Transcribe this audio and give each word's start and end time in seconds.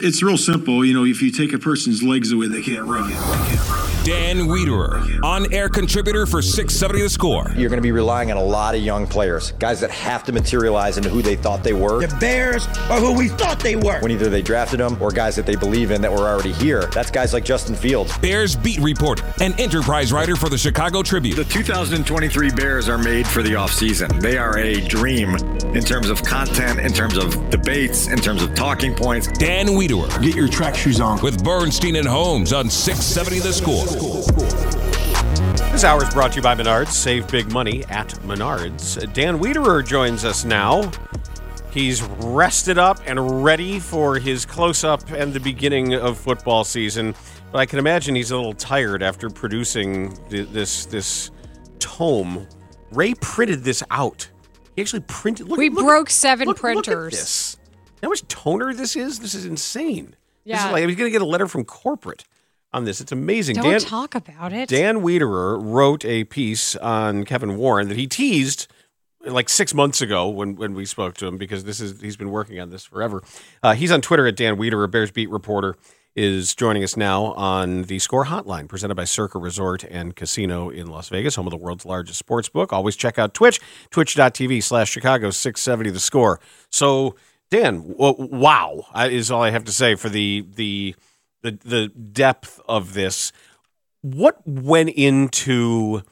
It's 0.00 0.22
real 0.22 0.36
simple. 0.36 0.84
You 0.84 0.94
know, 0.94 1.04
if 1.04 1.20
you 1.20 1.32
take 1.32 1.52
a 1.52 1.58
person's 1.58 2.04
legs 2.04 2.30
away, 2.30 2.46
they 2.46 2.62
can't 2.62 2.86
run. 2.86 3.10
They 3.10 3.16
can't 3.16 3.68
run. 3.68 3.84
Dan 4.04 4.46
Wiederer, 4.46 5.22
on 5.24 5.52
air 5.52 5.68
contributor 5.68 6.24
for 6.24 6.40
670 6.40 7.02
The 7.02 7.10
Score. 7.10 7.50
You're 7.56 7.68
going 7.68 7.78
to 7.78 7.82
be 7.82 7.90
relying 7.90 8.30
on 8.30 8.38
a 8.38 8.42
lot 8.42 8.74
of 8.74 8.80
young 8.80 9.06
players, 9.08 9.52
guys 9.58 9.80
that 9.80 9.90
have 9.90 10.22
to 10.24 10.32
materialize 10.32 10.96
into 10.96 11.10
who 11.10 11.20
they 11.20 11.34
thought 11.34 11.62
they 11.64 11.74
were. 11.74 12.06
The 12.06 12.16
Bears 12.16 12.66
are 12.88 13.00
who 13.00 13.12
we 13.12 13.28
thought 13.28 13.58
they 13.58 13.74
were. 13.74 14.00
When 14.00 14.12
either 14.12 14.30
they 14.30 14.40
drafted 14.40 14.78
them 14.80 14.96
or 15.02 15.10
guys 15.10 15.34
that 15.36 15.44
they 15.44 15.56
believe 15.56 15.90
in 15.90 16.00
that 16.00 16.12
were 16.12 16.28
already 16.28 16.52
here. 16.52 16.86
That's 16.86 17.10
guys 17.10 17.34
like 17.34 17.44
Justin 17.44 17.74
Fields. 17.74 18.16
Bears 18.18 18.54
beat 18.54 18.78
reporter 18.78 19.24
and 19.42 19.58
enterprise 19.60 20.10
writer 20.12 20.36
for 20.36 20.48
the 20.48 20.56
Chicago 20.56 21.02
Tribune. 21.02 21.36
The 21.36 21.44
2023 21.44 22.52
Bears 22.52 22.88
are 22.88 22.98
made 22.98 23.26
for 23.26 23.42
the 23.42 23.54
offseason. 23.54 24.22
They 24.22 24.38
are 24.38 24.58
a 24.58 24.80
dream 24.80 25.34
in 25.74 25.82
terms 25.82 26.08
of 26.08 26.22
content, 26.22 26.78
in 26.78 26.92
terms 26.92 27.18
of 27.18 27.50
debates, 27.50 28.06
in 28.06 28.20
terms 28.20 28.42
of 28.42 28.54
talking 28.54 28.94
points. 28.94 29.26
Dan 29.26 29.66
Wiederer. 29.66 29.87
Get 29.88 30.34
your 30.34 30.48
track 30.48 30.74
shoes 30.74 31.00
on. 31.00 31.18
With 31.22 31.42
Bernstein 31.42 31.96
and 31.96 32.06
Holmes 32.06 32.52
on 32.52 32.68
670 32.68 33.38
The 33.38 33.52
Score. 33.54 33.86
This 35.72 35.82
hour 35.82 36.02
is 36.02 36.12
brought 36.12 36.32
to 36.32 36.36
you 36.36 36.42
by 36.42 36.54
Menards. 36.54 36.88
Save 36.88 37.26
big 37.28 37.50
money 37.50 37.86
at 37.86 38.08
Menards. 38.20 39.10
Dan 39.14 39.38
Wiederer 39.38 39.86
joins 39.86 40.26
us 40.26 40.44
now. 40.44 40.90
He's 41.70 42.02
rested 42.02 42.76
up 42.76 43.00
and 43.06 43.42
ready 43.42 43.78
for 43.78 44.18
his 44.18 44.44
close 44.44 44.84
up 44.84 45.10
and 45.10 45.32
the 45.32 45.40
beginning 45.40 45.94
of 45.94 46.18
football 46.18 46.64
season. 46.64 47.14
But 47.50 47.60
I 47.60 47.64
can 47.64 47.78
imagine 47.78 48.14
he's 48.14 48.30
a 48.30 48.36
little 48.36 48.52
tired 48.52 49.02
after 49.02 49.30
producing 49.30 50.18
this 50.28 50.84
this 50.84 51.30
tome. 51.78 52.46
Ray 52.92 53.14
printed 53.14 53.64
this 53.64 53.82
out. 53.90 54.28
He 54.76 54.82
actually 54.82 55.04
printed. 55.08 55.48
Look, 55.48 55.58
we 55.58 55.70
look 55.70 55.86
broke 55.86 56.10
seven 56.10 56.48
look, 56.48 56.58
printers. 56.58 57.57
Look 58.02 58.12
at 58.12 58.20
this. 58.20 58.20
How 58.20 58.26
much 58.26 58.28
toner 58.28 58.74
this 58.74 58.96
is? 58.96 59.20
This 59.20 59.34
is 59.34 59.44
insane. 59.44 60.16
Yeah. 60.44 60.56
This 60.56 60.66
is 60.66 60.72
like 60.72 60.86
he's 60.86 60.96
going 60.96 61.08
to 61.08 61.12
get 61.12 61.22
a 61.22 61.26
letter 61.26 61.46
from 61.46 61.64
corporate 61.64 62.24
on 62.72 62.84
this. 62.84 63.00
It's 63.00 63.12
amazing. 63.12 63.56
Don't 63.56 63.64
Dan, 63.64 63.80
talk 63.80 64.14
about 64.14 64.52
it. 64.52 64.68
Dan 64.68 64.98
Wiederer 64.98 65.58
wrote 65.60 66.04
a 66.04 66.24
piece 66.24 66.76
on 66.76 67.24
Kevin 67.24 67.56
Warren 67.56 67.88
that 67.88 67.96
he 67.96 68.06
teased 68.06 68.66
like 69.24 69.48
six 69.48 69.74
months 69.74 70.00
ago 70.00 70.28
when, 70.28 70.56
when 70.56 70.74
we 70.74 70.84
spoke 70.84 71.14
to 71.14 71.26
him 71.26 71.36
because 71.36 71.64
this 71.64 71.80
is 71.80 72.00
he's 72.00 72.16
been 72.16 72.30
working 72.30 72.60
on 72.60 72.70
this 72.70 72.84
forever. 72.84 73.22
Uh, 73.62 73.74
he's 73.74 73.90
on 73.90 74.00
Twitter 74.00 74.26
at 74.26 74.36
Dan 74.36 74.56
Wiederer, 74.56 74.90
Bears 74.90 75.10
beat 75.10 75.28
reporter, 75.30 75.76
is 76.14 76.54
joining 76.54 76.82
us 76.82 76.96
now 76.96 77.26
on 77.34 77.82
the 77.82 77.98
Score 77.98 78.24
Hotline 78.26 78.68
presented 78.68 78.94
by 78.94 79.04
Circa 79.04 79.38
Resort 79.38 79.84
and 79.84 80.16
Casino 80.16 80.68
in 80.68 80.88
Las 80.88 81.08
Vegas, 81.08 81.36
home 81.36 81.46
of 81.46 81.52
the 81.52 81.56
world's 81.56 81.84
largest 81.84 82.18
sports 82.18 82.48
book. 82.48 82.72
Always 82.72 82.96
check 82.96 83.18
out 83.18 83.34
Twitch, 83.34 83.60
twitch.tv 83.90 84.62
slash 84.62 84.90
Chicago 84.90 85.30
670 85.30 85.90
The 85.90 86.00
Score. 86.00 86.40
So, 86.70 87.14
Dan, 87.50 87.82
wow 87.96 88.84
is 88.96 89.30
all 89.30 89.42
I 89.42 89.50
have 89.50 89.64
to 89.64 89.72
say 89.72 89.94
for 89.94 90.08
the 90.08 90.44
the 90.54 90.94
the 91.42 91.58
the 91.64 91.88
depth 91.88 92.60
of 92.68 92.94
this. 92.94 93.32
What 94.02 94.46
went 94.46 94.90
into 94.90 96.02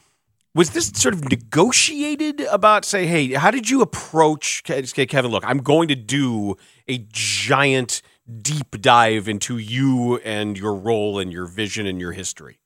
was 0.55 0.71
this 0.71 0.87
sort 0.95 1.13
of 1.13 1.29
negotiated 1.29 2.41
about 2.41 2.83
say, 2.83 3.05
hey, 3.05 3.33
how 3.33 3.51
did 3.51 3.69
you 3.69 3.81
approach 3.81 4.63
Kevin? 4.63 5.29
Look, 5.29 5.43
I'm 5.45 5.59
going 5.59 5.87
to 5.89 5.95
do 5.95 6.55
a 6.87 7.05
giant 7.11 8.01
deep 8.41 8.81
dive 8.81 9.27
into 9.29 9.59
you 9.59 10.17
and 10.17 10.57
your 10.57 10.73
role 10.73 11.19
and 11.19 11.31
your 11.31 11.45
vision 11.45 11.85
and 11.85 12.01
your 12.01 12.11
history. 12.11 12.59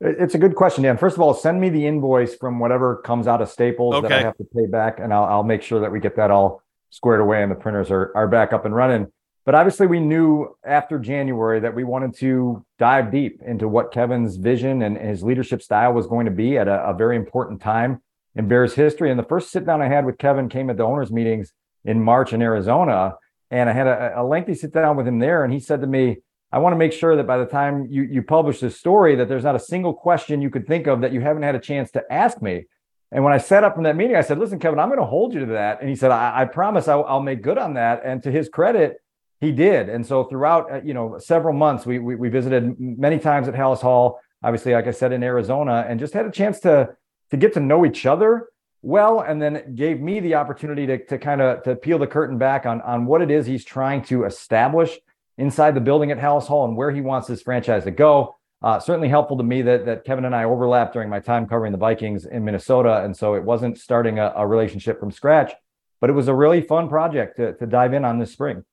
It's 0.00 0.34
a 0.34 0.38
good 0.38 0.56
question, 0.56 0.82
Dan. 0.82 0.96
First 0.96 1.16
of 1.16 1.22
all, 1.22 1.32
send 1.34 1.60
me 1.60 1.68
the 1.68 1.86
invoice 1.86 2.34
from 2.34 2.58
whatever 2.58 2.96
comes 2.96 3.28
out 3.28 3.40
of 3.40 3.48
Staples 3.48 3.94
Okay. 3.96 4.08
that 4.08 4.18
I 4.18 4.22
have 4.22 4.36
to 4.38 4.44
pay 4.44 4.66
back, 4.66 4.98
and 4.98 5.12
I'll, 5.14 5.24
I'll 5.24 5.42
make 5.44 5.62
sure 5.62 5.78
that 5.80 5.92
we 5.92 6.00
get 6.00 6.16
that 6.16 6.30
all 6.30 6.62
squared 6.90 7.20
away 7.20 7.42
and 7.42 7.50
the 7.50 7.56
printers 7.56 7.90
are, 7.90 8.12
are 8.14 8.28
back 8.28 8.52
up 8.52 8.64
and 8.64 8.74
running. 8.74 9.06
But 9.46 9.54
obviously, 9.54 9.86
we 9.86 10.00
knew 10.00 10.54
after 10.64 10.98
January 10.98 11.60
that 11.60 11.74
we 11.74 11.82
wanted 11.82 12.14
to 12.18 12.64
dive 12.78 13.10
deep 13.10 13.40
into 13.44 13.68
what 13.68 13.92
Kevin's 13.92 14.36
vision 14.36 14.82
and 14.82 14.98
his 14.98 15.22
leadership 15.22 15.62
style 15.62 15.92
was 15.92 16.06
going 16.06 16.26
to 16.26 16.30
be 16.30 16.58
at 16.58 16.68
a, 16.68 16.90
a 16.90 16.94
very 16.94 17.16
important 17.16 17.60
time 17.60 18.02
in 18.34 18.48
Bears 18.48 18.74
history. 18.74 19.10
And 19.10 19.18
the 19.18 19.24
first 19.24 19.50
sit 19.50 19.64
down 19.64 19.80
I 19.80 19.88
had 19.88 20.04
with 20.04 20.18
Kevin 20.18 20.48
came 20.48 20.68
at 20.68 20.76
the 20.76 20.84
owners' 20.84 21.10
meetings 21.10 21.52
in 21.84 22.02
March 22.02 22.32
in 22.32 22.42
Arizona. 22.42 23.14
And 23.50 23.68
I 23.68 23.72
had 23.72 23.86
a, 23.86 24.20
a 24.20 24.22
lengthy 24.22 24.54
sit 24.54 24.72
down 24.72 24.96
with 24.96 25.08
him 25.08 25.18
there. 25.18 25.42
And 25.42 25.52
he 25.52 25.58
said 25.58 25.80
to 25.80 25.86
me, 25.86 26.18
I 26.52 26.58
want 26.58 26.74
to 26.74 26.78
make 26.78 26.92
sure 26.92 27.16
that 27.16 27.26
by 27.26 27.38
the 27.38 27.46
time 27.46 27.86
you, 27.90 28.02
you 28.02 28.22
publish 28.22 28.60
this 28.60 28.76
story, 28.76 29.16
that 29.16 29.28
there's 29.28 29.44
not 29.44 29.56
a 29.56 29.60
single 29.60 29.94
question 29.94 30.42
you 30.42 30.50
could 30.50 30.66
think 30.66 30.86
of 30.86 31.00
that 31.00 31.12
you 31.12 31.20
haven't 31.20 31.44
had 31.44 31.54
a 31.54 31.60
chance 31.60 31.90
to 31.92 32.02
ask 32.10 32.42
me. 32.42 32.66
And 33.12 33.24
when 33.24 33.32
I 33.32 33.38
set 33.38 33.64
up 33.64 33.74
from 33.74 33.84
that 33.84 33.96
meeting, 33.96 34.16
I 34.16 34.20
said, 34.20 34.38
listen, 34.38 34.58
Kevin, 34.58 34.78
I'm 34.78 34.88
going 34.88 35.00
to 35.00 35.06
hold 35.06 35.34
you 35.34 35.40
to 35.40 35.46
that. 35.46 35.80
And 35.80 35.88
he 35.88 35.96
said, 35.96 36.10
I, 36.10 36.42
I 36.42 36.44
promise 36.44 36.86
I'll, 36.86 37.04
I'll 37.04 37.22
make 37.22 37.42
good 37.42 37.58
on 37.58 37.74
that. 37.74 38.02
And 38.04 38.22
to 38.22 38.30
his 38.30 38.48
credit, 38.48 39.02
he 39.40 39.50
did. 39.52 39.88
And 39.88 40.06
so 40.06 40.24
throughout, 40.24 40.72
uh, 40.72 40.80
you 40.84 40.94
know, 40.94 41.18
several 41.18 41.54
months, 41.54 41.86
we, 41.86 41.98
we, 41.98 42.14
we 42.14 42.28
visited 42.28 42.78
many 42.78 43.18
times 43.18 43.48
at 43.48 43.54
Halas 43.54 43.80
Hall, 43.80 44.20
obviously, 44.42 44.74
like 44.74 44.86
I 44.86 44.92
said, 44.92 45.12
in 45.12 45.22
Arizona, 45.22 45.84
and 45.88 45.98
just 45.98 46.14
had 46.14 46.26
a 46.26 46.30
chance 46.30 46.60
to, 46.60 46.90
to 47.30 47.36
get 47.36 47.54
to 47.54 47.60
know 47.60 47.84
each 47.84 48.06
other 48.06 48.48
well, 48.82 49.20
and 49.20 49.40
then 49.42 49.74
gave 49.74 50.00
me 50.00 50.20
the 50.20 50.34
opportunity 50.34 50.86
to, 50.86 51.04
to 51.06 51.18
kind 51.18 51.40
of 51.40 51.62
to 51.64 51.76
peel 51.76 51.98
the 51.98 52.06
curtain 52.06 52.38
back 52.38 52.64
on, 52.64 52.80
on 52.80 53.04
what 53.04 53.20
it 53.20 53.30
is 53.30 53.46
he's 53.46 53.64
trying 53.64 54.02
to 54.04 54.24
establish 54.24 54.98
inside 55.36 55.74
the 55.74 55.80
building 55.80 56.10
at 56.10 56.18
Halas 56.18 56.46
Hall 56.46 56.64
and 56.64 56.76
where 56.76 56.90
he 56.90 57.00
wants 57.00 57.28
this 57.28 57.42
franchise 57.42 57.84
to 57.84 57.90
go. 57.90 58.36
Uh, 58.62 58.78
certainly 58.78 59.08
helpful 59.08 59.38
to 59.38 59.42
me 59.42 59.62
that, 59.62 59.86
that 59.86 60.04
Kevin 60.04 60.26
and 60.26 60.34
I 60.34 60.44
overlapped 60.44 60.92
during 60.92 61.08
my 61.08 61.20
time 61.20 61.46
covering 61.46 61.72
the 61.72 61.78
Vikings 61.78 62.26
in 62.26 62.44
Minnesota. 62.44 63.02
And 63.04 63.16
so 63.16 63.34
it 63.34 63.42
wasn't 63.42 63.78
starting 63.78 64.18
a, 64.18 64.32
a 64.36 64.46
relationship 64.46 65.00
from 65.00 65.10
scratch, 65.10 65.52
but 66.00 66.10
it 66.10 66.12
was 66.12 66.28
a 66.28 66.34
really 66.34 66.60
fun 66.60 66.88
project 66.88 67.36
to, 67.38 67.54
to 67.54 67.66
dive 67.66 67.94
in 67.94 68.04
on 68.04 68.18
this 68.18 68.32
spring. 68.32 68.64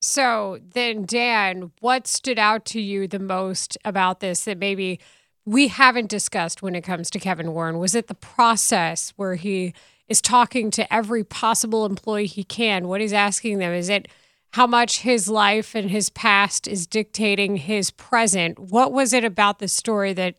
So 0.00 0.58
then, 0.72 1.04
Dan, 1.04 1.72
what 1.80 2.06
stood 2.06 2.38
out 2.38 2.64
to 2.66 2.80
you 2.80 3.06
the 3.06 3.20
most 3.20 3.78
about 3.84 4.20
this 4.20 4.44
that 4.44 4.58
maybe 4.58 4.98
we 5.44 5.68
haven't 5.68 6.08
discussed 6.08 6.62
when 6.62 6.74
it 6.74 6.82
comes 6.82 7.10
to 7.10 7.20
Kevin 7.20 7.52
Warren? 7.52 7.78
Was 7.78 7.94
it 7.94 8.08
the 8.08 8.14
process 8.14 9.12
where 9.16 9.34
he 9.34 9.74
is 10.08 10.20
talking 10.20 10.70
to 10.72 10.92
every 10.92 11.22
possible 11.22 11.84
employee 11.84 12.26
he 12.26 12.44
can? 12.44 12.88
What 12.88 13.00
he's 13.00 13.12
asking 13.12 13.58
them? 13.58 13.72
Is 13.72 13.88
it 13.88 14.08
how 14.52 14.66
much 14.66 15.00
his 15.00 15.28
life 15.28 15.74
and 15.74 15.90
his 15.90 16.10
past 16.10 16.68
is 16.68 16.86
dictating 16.86 17.56
his 17.56 17.90
present? 17.90 18.58
What 18.58 18.92
was 18.92 19.12
it 19.12 19.24
about 19.24 19.58
the 19.58 19.68
story 19.68 20.12
that 20.12 20.34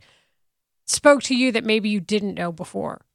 spoke 0.86 1.24
to 1.24 1.36
you 1.36 1.51
that 1.51 1.65
maybe 1.65 1.89
you 1.89 2.00
didn't 2.00 2.36
know 2.36 2.51
before? 2.51 3.06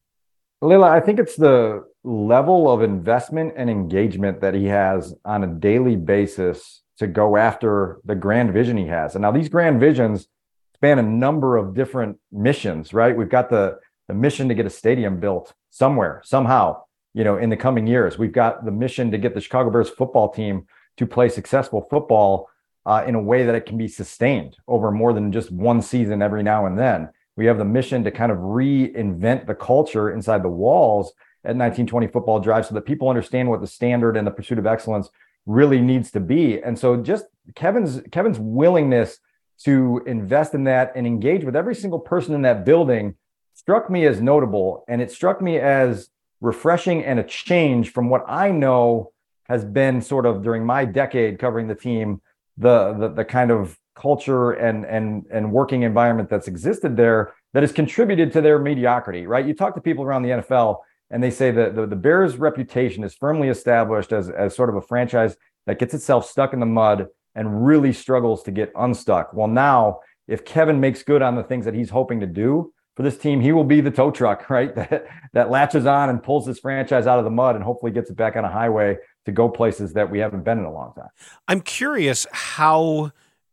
Leila, 0.61 0.91
I 0.91 1.01
think 1.01 1.21
it's 1.21 1.37
the 1.37 1.85
level 2.03 2.69
of 2.69 2.83
investment 2.83 3.55
and 3.57 3.71
engagement 3.71 4.41
that 4.41 4.55
he 4.55 4.65
has 4.65 5.15
on 5.25 5.45
a 5.45 5.47
daily 5.47 5.95
basis 5.95 6.83
to 6.99 7.07
go 7.07 7.37
after 7.37 8.01
the 8.05 8.17
grand 8.17 8.53
vision 8.53 8.77
he 8.77 8.87
has. 8.87 9.15
And 9.15 9.23
now 9.23 9.31
these 9.31 9.49
grand 9.49 9.79
visions 9.79 10.27
span 10.75 10.99
a 10.99 11.03
number 11.03 11.57
of 11.57 11.75
different 11.75 12.19
missions, 12.33 12.93
right? 12.93 13.17
We've 13.17 13.29
got 13.29 13.51
the, 13.51 13.79
the 14.09 14.15
mission 14.15 14.49
to 14.49 14.55
get 14.55 14.67
a 14.67 14.71
stadium 14.71 15.21
built 15.21 15.55
somewhere, 15.71 16.23
somehow. 16.25 16.83
you 17.15 17.25
know, 17.25 17.37
in 17.37 17.51
the 17.51 17.57
coming 17.57 17.87
years. 17.87 18.19
We've 18.19 18.33
got 18.33 18.65
the 18.65 18.71
mission 18.71 19.11
to 19.11 19.19
get 19.19 19.35
the 19.35 19.41
Chicago 19.41 19.71
Bears 19.71 19.91
football 19.91 20.29
team 20.29 20.67
to 20.99 21.07
play 21.07 21.29
successful 21.29 21.87
football 21.89 22.51
uh, 22.87 23.05
in 23.07 23.15
a 23.15 23.21
way 23.21 23.45
that 23.45 23.55
it 23.55 23.67
can 23.67 23.79
be 23.79 23.89
sustained 23.89 24.57
over 24.67 24.91
more 24.91 25.13
than 25.13 25.33
just 25.33 25.51
one 25.51 25.81
season 25.83 26.23
every 26.23 26.43
now 26.43 26.67
and 26.67 26.79
then. 26.79 27.09
We 27.37 27.47
have 27.47 27.59
the 27.59 27.65
mission 27.65 28.03
to 28.05 28.11
kind 28.11 28.33
of 28.33 28.39
reinvent 28.39 29.47
the 29.47 29.55
culture 29.55 30.11
inside 30.11 30.43
the 30.43 30.49
walls 30.49 31.13
at 31.45 31.55
1920 31.55 32.09
Football 32.09 32.41
Drive 32.41 32.67
so 32.67 32.75
that 32.75 32.83
people 32.83 33.09
understand 33.09 33.49
what 33.49 33.61
the 33.61 33.67
standard 33.67 34.17
and 34.17 34.27
the 34.27 34.33
pursuit 34.33 34.59
of 34.59 34.67
excellence 34.67 35.09
really 35.47 35.81
needs 35.81 36.11
to 36.11 36.21
be. 36.21 36.61
And 36.61 36.79
so 36.79 36.97
just 36.97 37.27
Kevin's 37.55 38.03
Kevin's 38.11 38.39
willingness 38.39 39.19
to 39.65 40.03
invest 40.07 40.55
in 40.55 40.65
that 40.65 40.93
and 40.97 41.07
engage 41.07 41.45
with 41.45 41.57
every 41.57 41.75
single 41.75 41.99
person 41.99 42.35
in 42.35 42.43
that 42.43 42.65
building 42.65 43.15
struck 43.55 43.91
me 43.91 44.07
as 44.07 44.21
notable 44.21 44.85
and 44.89 45.01
it 45.01 45.11
struck 45.11 45.41
me 45.41 45.59
as 45.59 46.11
refreshing 46.41 47.05
and 47.05 47.19
a 47.19 47.25
change 47.25 47.93
from 47.93 48.09
what 48.09 48.25
I 48.29 48.51
know 48.51 49.13
has 49.49 49.65
been 49.65 50.01
sort 50.01 50.27
of 50.27 50.43
during 50.43 50.65
my 50.65 50.85
decade 50.85 51.39
covering 51.39 51.69
the 51.69 51.75
team 51.75 52.21
the 52.57 52.93
the, 52.95 53.09
the 53.09 53.25
kind 53.25 53.51
of 53.51 53.79
culture 53.95 54.53
and 54.53 54.85
and 54.85 55.27
and 55.31 55.51
working 55.51 55.83
environment 55.83 56.29
that's 56.29 56.49
existed 56.49 56.97
there 56.97 57.33
that 57.53 57.63
has 57.63 57.73
contributed 57.73 58.33
to 58.33 58.41
their 58.41 58.59
mediocrity 58.59 59.27
right 59.27 59.47
you 59.47 59.55
talk 59.55 59.75
to 59.75 59.81
people 59.81 60.05
around 60.05 60.23
the 60.23 60.31
NFL 60.31 60.79
and 61.11 61.23
they 61.23 61.31
say 61.31 61.51
that 61.51 61.75
the, 61.75 61.87
the 61.87 61.97
Bears 61.97 62.37
reputation 62.37 63.03
is 63.03 63.15
firmly 63.15 63.49
established 63.49 64.13
as 64.13 64.31
as 64.31 64.55
sort 64.55 64.69
of 64.69 64.77
a 64.77 64.83
franchise 64.83 65.37
that 65.67 65.79
gets 65.79 65.95
itself 65.95 66.29
stuck 66.29 66.53
in 66.53 66.61
the 66.61 66.67
mud 66.67 67.09
and 67.35 67.67
really 67.67 67.93
struggles 67.93 68.43
to 68.45 68.51
get 68.51 68.73
unstuck 68.77 69.33
well 69.33 69.49
now 69.49 70.01
if 70.29 70.45
Kevin 70.45 70.79
makes 70.79 71.03
good 71.03 71.23
on 71.23 71.35
the 71.35 71.43
things 71.43 71.65
that 71.65 71.75
he's 71.75 71.91
hoping 71.91 72.21
to 72.21 72.27
do 72.27 72.73
for 72.99 73.05
this 73.05 73.17
team, 73.17 73.41
he 73.41 73.53
will 73.53 73.65
be 73.65 73.81
the 73.81 73.93
tow 73.93 74.11
truck, 74.11 74.51
right? 74.51 74.75
That 74.75 75.07
that 75.33 75.51
latches 75.51 75.87
on 75.87 76.11
and 76.11 76.23
pulls 76.23 76.47
this 76.47 76.59
franchise 76.59 77.07
out 77.07 77.19
of 77.19 77.25
the 77.25 77.31
mud 77.31 77.55
and 77.55 77.65
hopefully 77.65 77.93
gets 77.93 78.11
it 78.11 78.17
back 78.17 78.37
on 78.37 78.45
a 78.45 78.51
highway 78.51 78.99
to 79.29 79.33
go 79.33 79.47
places 79.47 79.93
that 79.93 80.11
we 80.11 80.21
haven't 80.21 80.43
been 80.43 80.59
in 80.59 80.65
a 80.65 80.73
long 80.73 80.95
time. 80.95 81.11
I'm 81.47 81.61
curious 81.61 82.27
how 82.33 83.13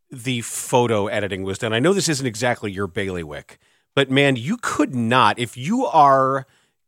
the 0.09 0.39
photo 0.39 1.07
editing 1.07 1.43
was 1.43 1.57
done. 1.57 1.73
I 1.73 1.79
know 1.79 1.91
this 1.91 2.07
isn't 2.07 2.25
exactly 2.25 2.71
your 2.71 2.87
bailiwick, 2.87 3.59
but 3.93 4.09
man, 4.09 4.37
you 4.37 4.55
could 4.61 4.95
not, 4.95 5.37
if 5.37 5.57
you 5.57 5.85
are 5.85 6.47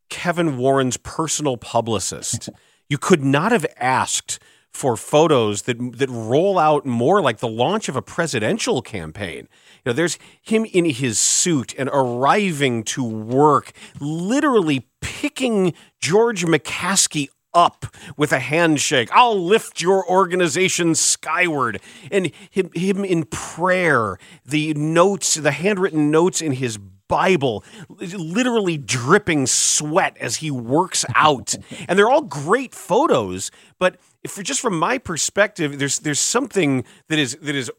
Kevin 0.09 0.57
Warren's 0.57 0.95
personal 0.95 1.57
publicist, 1.57 2.49
you 2.89 2.97
could 2.97 3.25
not 3.25 3.51
have 3.51 3.65
asked 3.75 4.39
for 4.71 4.95
photos 4.95 5.63
that 5.63 5.77
that 5.97 6.09
roll 6.09 6.57
out 6.57 6.85
more 6.85 7.21
like 7.21 7.39
the 7.39 7.47
launch 7.47 7.89
of 7.89 7.95
a 7.95 8.01
presidential 8.01 8.81
campaign. 8.81 9.49
You 9.83 9.87
know, 9.87 9.93
there's 9.93 10.17
him 10.41 10.65
in 10.65 10.85
his 10.85 11.19
suit 11.19 11.73
and 11.77 11.89
arriving 11.91 12.83
to 12.83 13.03
work, 13.03 13.71
literally 13.99 14.87
picking 15.01 15.73
George 15.99 16.45
McCaskey 16.45 17.27
up 17.57 17.88
with 18.15 18.31
a 18.31 18.39
handshake. 18.39 19.09
I'll 19.12 19.44
lift 19.44 19.81
your 19.81 20.07
organization 20.07 20.94
skyward. 20.94 21.81
And 22.12 22.31
him, 22.51 22.69
him 22.74 23.04
in 23.04 23.24
prayer, 23.25 24.19
the 24.45 24.75
notes, 24.75 25.33
the 25.33 25.51
handwritten 25.51 26.12
notes 26.12 26.39
in 26.42 26.54
his 26.54 26.77
Bible, 27.07 27.63
literally 27.89 28.77
dripping 28.77 29.48
sweat 29.48 30.18
as 30.19 30.38
he 30.38 30.51
works 30.51 31.06
out. 31.15 31.56
and 31.88 31.98
they're 31.98 32.09
all 32.09 32.21
great 32.21 32.75
photos, 32.75 33.50
but 33.80 33.98
if 34.24 34.42
just 34.44 34.59
from 34.59 34.77
my 34.77 34.98
perspective, 34.98 35.80
there's 35.80 36.00
there's 36.00 36.19
something 36.19 36.83
that 37.07 37.18
is 37.18 37.38
that 37.42 37.56
is 37.56 37.71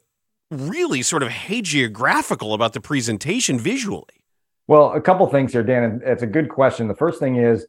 really 0.51 1.03
sort 1.03 1.23
of 1.23 1.29
hagiographical 1.29 2.55
about 2.55 2.73
the 2.73 2.81
presentation 2.81 3.59
visually. 3.59 4.25
Well, 4.67 4.93
a 4.93 5.01
couple 5.01 5.27
things 5.27 5.53
here, 5.53 5.63
Dan, 5.63 5.83
and 5.85 6.03
it's 6.03 6.23
a 6.23 6.27
good 6.27 6.49
question. 6.49 6.89
The 6.89 6.95
first 6.95 7.19
thing 7.21 7.37
is 7.37 7.67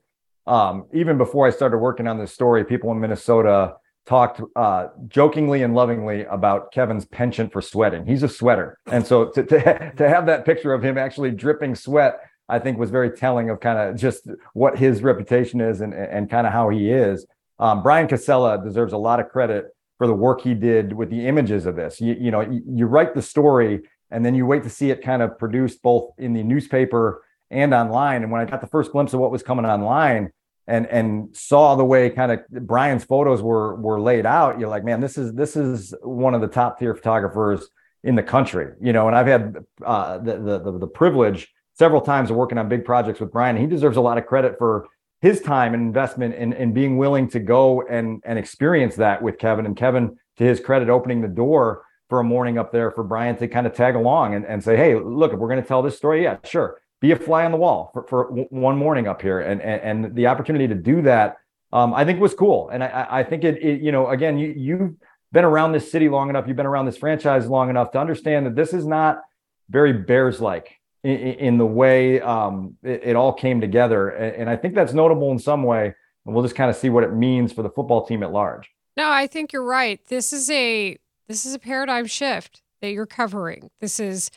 um, 0.50 0.86
even 0.94 1.18
before 1.18 1.46
I 1.48 1.52
started 1.52 1.78
working 1.78 2.08
on 2.08 2.18
this 2.18 2.34
story, 2.34 2.66
people 2.66 2.92
in 2.92 3.00
Minnesota 3.00 3.76
talked 4.08 4.42
uh, 4.56 4.88
jokingly 5.08 5.62
and 5.62 5.76
lovingly 5.76 6.26
about 6.26 6.72
Kevin's 6.72 7.06
penchant 7.06 7.54
for 7.54 7.62
sweating. 7.62 8.06
He's 8.06 8.24
a 8.24 8.30
sweater, 8.30 8.78
and 8.88 9.06
so 9.06 9.30
to, 9.30 9.44
to 9.44 9.92
to 9.98 10.10
have 10.10 10.26
that 10.26 10.46
picture 10.46 10.74
of 10.74 10.84
him 10.84 10.98
actually 10.98 11.32
dripping 11.32 11.76
sweat, 11.76 12.20
I 12.50 12.58
think 12.58 12.80
was 12.80 12.90
very 12.90 13.12
telling 13.12 13.52
of 13.52 13.60
kind 13.60 13.78
of 13.78 13.96
just 13.96 14.28
what 14.54 14.78
his 14.78 15.04
reputation 15.04 15.62
is 15.62 15.82
and 15.82 15.94
and 15.94 16.30
kind 16.30 16.48
of 16.48 16.54
how 16.54 16.70
he 16.70 16.90
is. 16.90 17.28
Um, 17.60 17.84
Brian 17.84 18.08
Cassella 18.08 18.64
deserves 18.64 18.94
a 18.94 18.98
lot 18.98 19.20
of 19.20 19.30
credit 19.30 19.66
for 20.00 20.08
the 20.08 20.14
work 20.14 20.42
he 20.42 20.56
did 20.56 20.94
with 20.94 21.12
the 21.12 21.28
images 21.28 21.66
of 21.66 21.76
this. 21.76 22.02
You, 22.02 22.16
you 22.18 22.32
know, 22.32 22.40
you, 22.40 22.64
you 22.66 22.86
write 22.86 23.14
the 23.14 23.22
story 23.22 23.82
and 24.10 24.26
then 24.26 24.34
you 24.34 24.46
wait 24.46 24.64
to 24.64 24.70
see 24.70 24.90
it 24.90 25.04
kind 25.04 25.22
of 25.22 25.38
produced 25.38 25.84
both 25.84 26.12
in 26.18 26.34
the 26.34 26.42
newspaper 26.42 27.22
and 27.52 27.74
online. 27.74 28.24
And 28.24 28.32
when 28.32 28.42
I 28.42 28.46
got 28.46 28.62
the 28.62 28.68
first 28.68 28.94
glimpse 28.94 29.14
of 29.14 29.20
what 29.20 29.30
was 29.30 29.44
coming 29.44 29.66
online, 29.66 30.32
and 30.70 30.86
and 30.88 31.36
saw 31.36 31.76
the 31.76 31.84
way 31.84 32.10
kind 32.10 32.32
of 32.32 32.48
Brian's 32.50 33.04
photos 33.04 33.42
were 33.42 33.76
were 33.76 34.00
laid 34.00 34.26
out, 34.26 34.60
you're 34.60 34.70
like, 34.70 34.86
man, 34.86 35.02
this 35.02 35.18
is 35.18 35.34
this 35.34 35.56
is 35.56 35.94
one 36.04 36.34
of 36.34 36.42
the 36.42 36.48
top 36.48 36.80
tier 36.80 36.96
photographers 36.96 37.68
in 38.04 38.16
the 38.16 38.24
country, 38.24 38.74
you 38.80 38.94
know. 38.94 39.08
And 39.08 39.16
I've 39.16 39.28
had 39.28 39.58
uh, 39.84 40.20
the, 40.20 40.38
the 40.38 40.78
the 40.80 40.88
privilege 40.88 41.52
several 41.74 42.02
times 42.02 42.30
of 42.30 42.38
working 42.38 42.58
on 42.58 42.70
big 42.70 42.86
projects 42.86 43.20
with 43.20 43.32
Brian. 43.32 43.58
He 43.58 43.66
deserves 43.66 43.98
a 43.98 44.02
lot 44.02 44.18
of 44.18 44.26
credit 44.28 44.58
for 44.58 44.88
his 45.22 45.42
time 45.42 45.74
and 45.74 45.84
investment 45.84 46.36
in, 46.36 46.54
in 46.54 46.72
being 46.72 46.98
willing 46.98 47.28
to 47.30 47.40
go 47.40 47.82
and 47.82 48.22
and 48.24 48.38
experience 48.38 48.96
that 48.98 49.22
with 49.22 49.40
Kevin. 49.40 49.66
And 49.66 49.76
Kevin, 49.76 50.18
to 50.38 50.44
his 50.44 50.60
credit, 50.60 50.90
opening 50.90 51.22
the 51.22 51.28
door 51.28 51.84
for 52.10 52.20
a 52.20 52.24
morning 52.24 52.58
up 52.58 52.72
there 52.72 52.92
for 52.92 53.04
Brian 53.04 53.36
to 53.38 53.48
kind 53.48 53.68
of 53.68 53.74
tag 53.74 53.96
along 53.96 54.34
and, 54.34 54.46
and 54.46 54.64
say, 54.64 54.76
hey, 54.76 54.96
look, 54.96 55.32
if 55.32 55.38
we're 55.40 55.48
going 55.48 55.62
to 55.62 55.68
tell 55.68 55.82
this 55.82 55.98
story, 55.98 56.24
yeah, 56.24 56.38
sure 56.44 56.80
be 57.02 57.12
a 57.12 57.16
fly 57.16 57.46
on 57.46 57.52
the 57.52 57.58
wall 57.58 57.92
for, 57.94 58.04
for 58.04 58.26
one 58.50 58.78
morning 58.78 59.08
up 59.08 59.22
here. 59.22 59.40
And, 59.40 59.62
and, 59.62 60.06
and 60.06 60.16
the 60.16 60.28
opportunity 60.28 60.68
to 60.68 60.76
do 60.76 61.02
that, 61.04 61.38
um, 61.72 61.94
I 61.94 62.04
think 62.04 62.20
was 62.20 62.34
cool. 62.34 62.70
And 62.70 62.84
I, 62.84 63.08
I 63.10 63.24
think 63.24 63.44
it, 63.44 63.62
it, 63.64 63.82
you 63.82 63.92
know, 63.92 64.10
again, 64.10 64.38
you, 64.38 64.54
you've 64.56 64.96
been 65.32 65.46
around 65.46 65.72
this 65.72 65.90
city 65.92 66.10
long 66.10 66.30
enough, 66.30 66.48
you've 66.48 66.58
been 66.58 66.66
around 66.66 66.86
this 66.86 66.98
franchise 66.98 67.48
long 67.48 67.70
enough 67.70 67.92
to 67.92 68.00
understand 68.00 68.46
that 68.46 68.56
this 68.56 68.74
is 68.74 68.86
not 68.86 69.22
very 69.70 69.94
Bears 69.94 70.42
like 70.42 70.80
in, 71.04 71.18
in, 71.18 71.58
the 71.58 71.66
way 71.66 72.20
um, 72.20 72.76
it, 72.84 73.02
it, 73.04 73.16
all 73.16 73.32
came 73.32 73.62
together. 73.62 74.10
And, 74.10 74.36
and 74.36 74.50
I 74.50 74.58
think 74.58 74.76
that's 74.76 74.94
notable 74.94 75.32
in 75.32 75.40
some 75.40 75.64
way. 75.64 75.94
And 76.26 76.36
we'll 76.36 76.44
just 76.44 76.56
kind 76.56 76.70
of 76.70 76.76
see 76.76 76.90
what 76.90 77.04
it 77.04 77.14
means 77.14 77.54
for 77.54 77.62
the 77.62 77.70
football 77.70 78.06
team 78.06 78.24
at 78.24 78.32
large. 78.32 78.70
No, 78.98 79.10
I 79.10 79.28
think 79.28 79.54
you're 79.54 79.64
right. 79.64 80.00
This 80.08 80.34
is 80.34 80.50
a 80.50 80.98
this 81.28 81.46
is 81.46 81.54
a 81.54 81.60
paradigm 81.60 82.08
shift 82.08 82.62
that 82.82 82.92
you're 82.92 83.06
covering. 83.06 83.70
This 83.80 84.00
is 84.00 84.32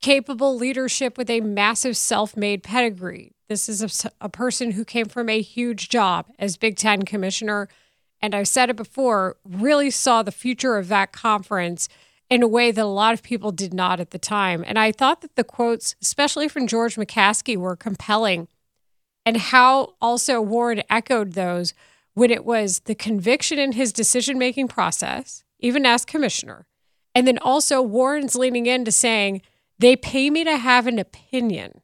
capable 0.00 0.56
leadership 0.56 1.18
with 1.18 1.30
a 1.30 1.40
massive 1.40 1.96
self 1.96 2.36
made 2.36 2.62
pedigree. 2.62 3.32
This 3.48 3.68
is 3.68 4.04
a, 4.04 4.10
a, 4.20 4.28
person 4.28 4.72
who 4.72 4.84
came 4.84 5.06
from 5.06 5.28
a 5.28 5.40
huge 5.40 5.88
job 5.88 6.26
as 6.38 6.56
Big 6.56 6.76
Ten 6.76 7.02
commissioner. 7.02 7.68
And 8.20 8.34
I've 8.34 8.48
said 8.48 8.68
it 8.68 8.76
before, 8.76 9.36
really 9.44 9.90
saw 9.90 10.22
the 10.22 10.32
future 10.32 10.76
of 10.76 10.88
that 10.88 11.12
conference 11.12 11.88
in 12.28 12.42
a 12.42 12.48
way 12.48 12.70
that 12.70 12.82
a 12.82 12.84
lot 12.84 13.14
of 13.14 13.22
people 13.22 13.52
did 13.52 13.72
not 13.72 14.00
at 14.00 14.10
the 14.10 14.18
time. 14.18 14.62
And 14.66 14.78
I 14.78 14.92
thought 14.92 15.22
that 15.22 15.36
the 15.36 15.44
quotes, 15.44 15.96
especially 16.02 16.48
from 16.48 16.66
George 16.66 16.96
McCaskey, 16.96 17.56
were 17.56 17.76
compelling. 17.76 18.48
And 19.24 19.36
how 19.36 19.94
also 20.00 20.40
Warren 20.40 20.82
echoed 20.90 21.32
those 21.32 21.74
when 22.14 22.30
it 22.30 22.44
was 22.44 22.80
the 22.80 22.94
conviction 22.94 23.58
in 23.58 23.72
his 23.72 23.92
decision 23.92 24.38
making 24.38 24.68
process, 24.68 25.44
even 25.60 25.86
as 25.86 26.04
commissioner. 26.04 26.66
And 27.14 27.26
then 27.26 27.38
also 27.38 27.80
Warren's 27.80 28.34
leaning 28.34 28.66
into 28.66 28.92
saying, 28.92 29.40
they 29.78 29.96
pay 29.96 30.30
me 30.30 30.44
to 30.44 30.56
have 30.56 30.86
an 30.86 30.98
opinion. 30.98 31.80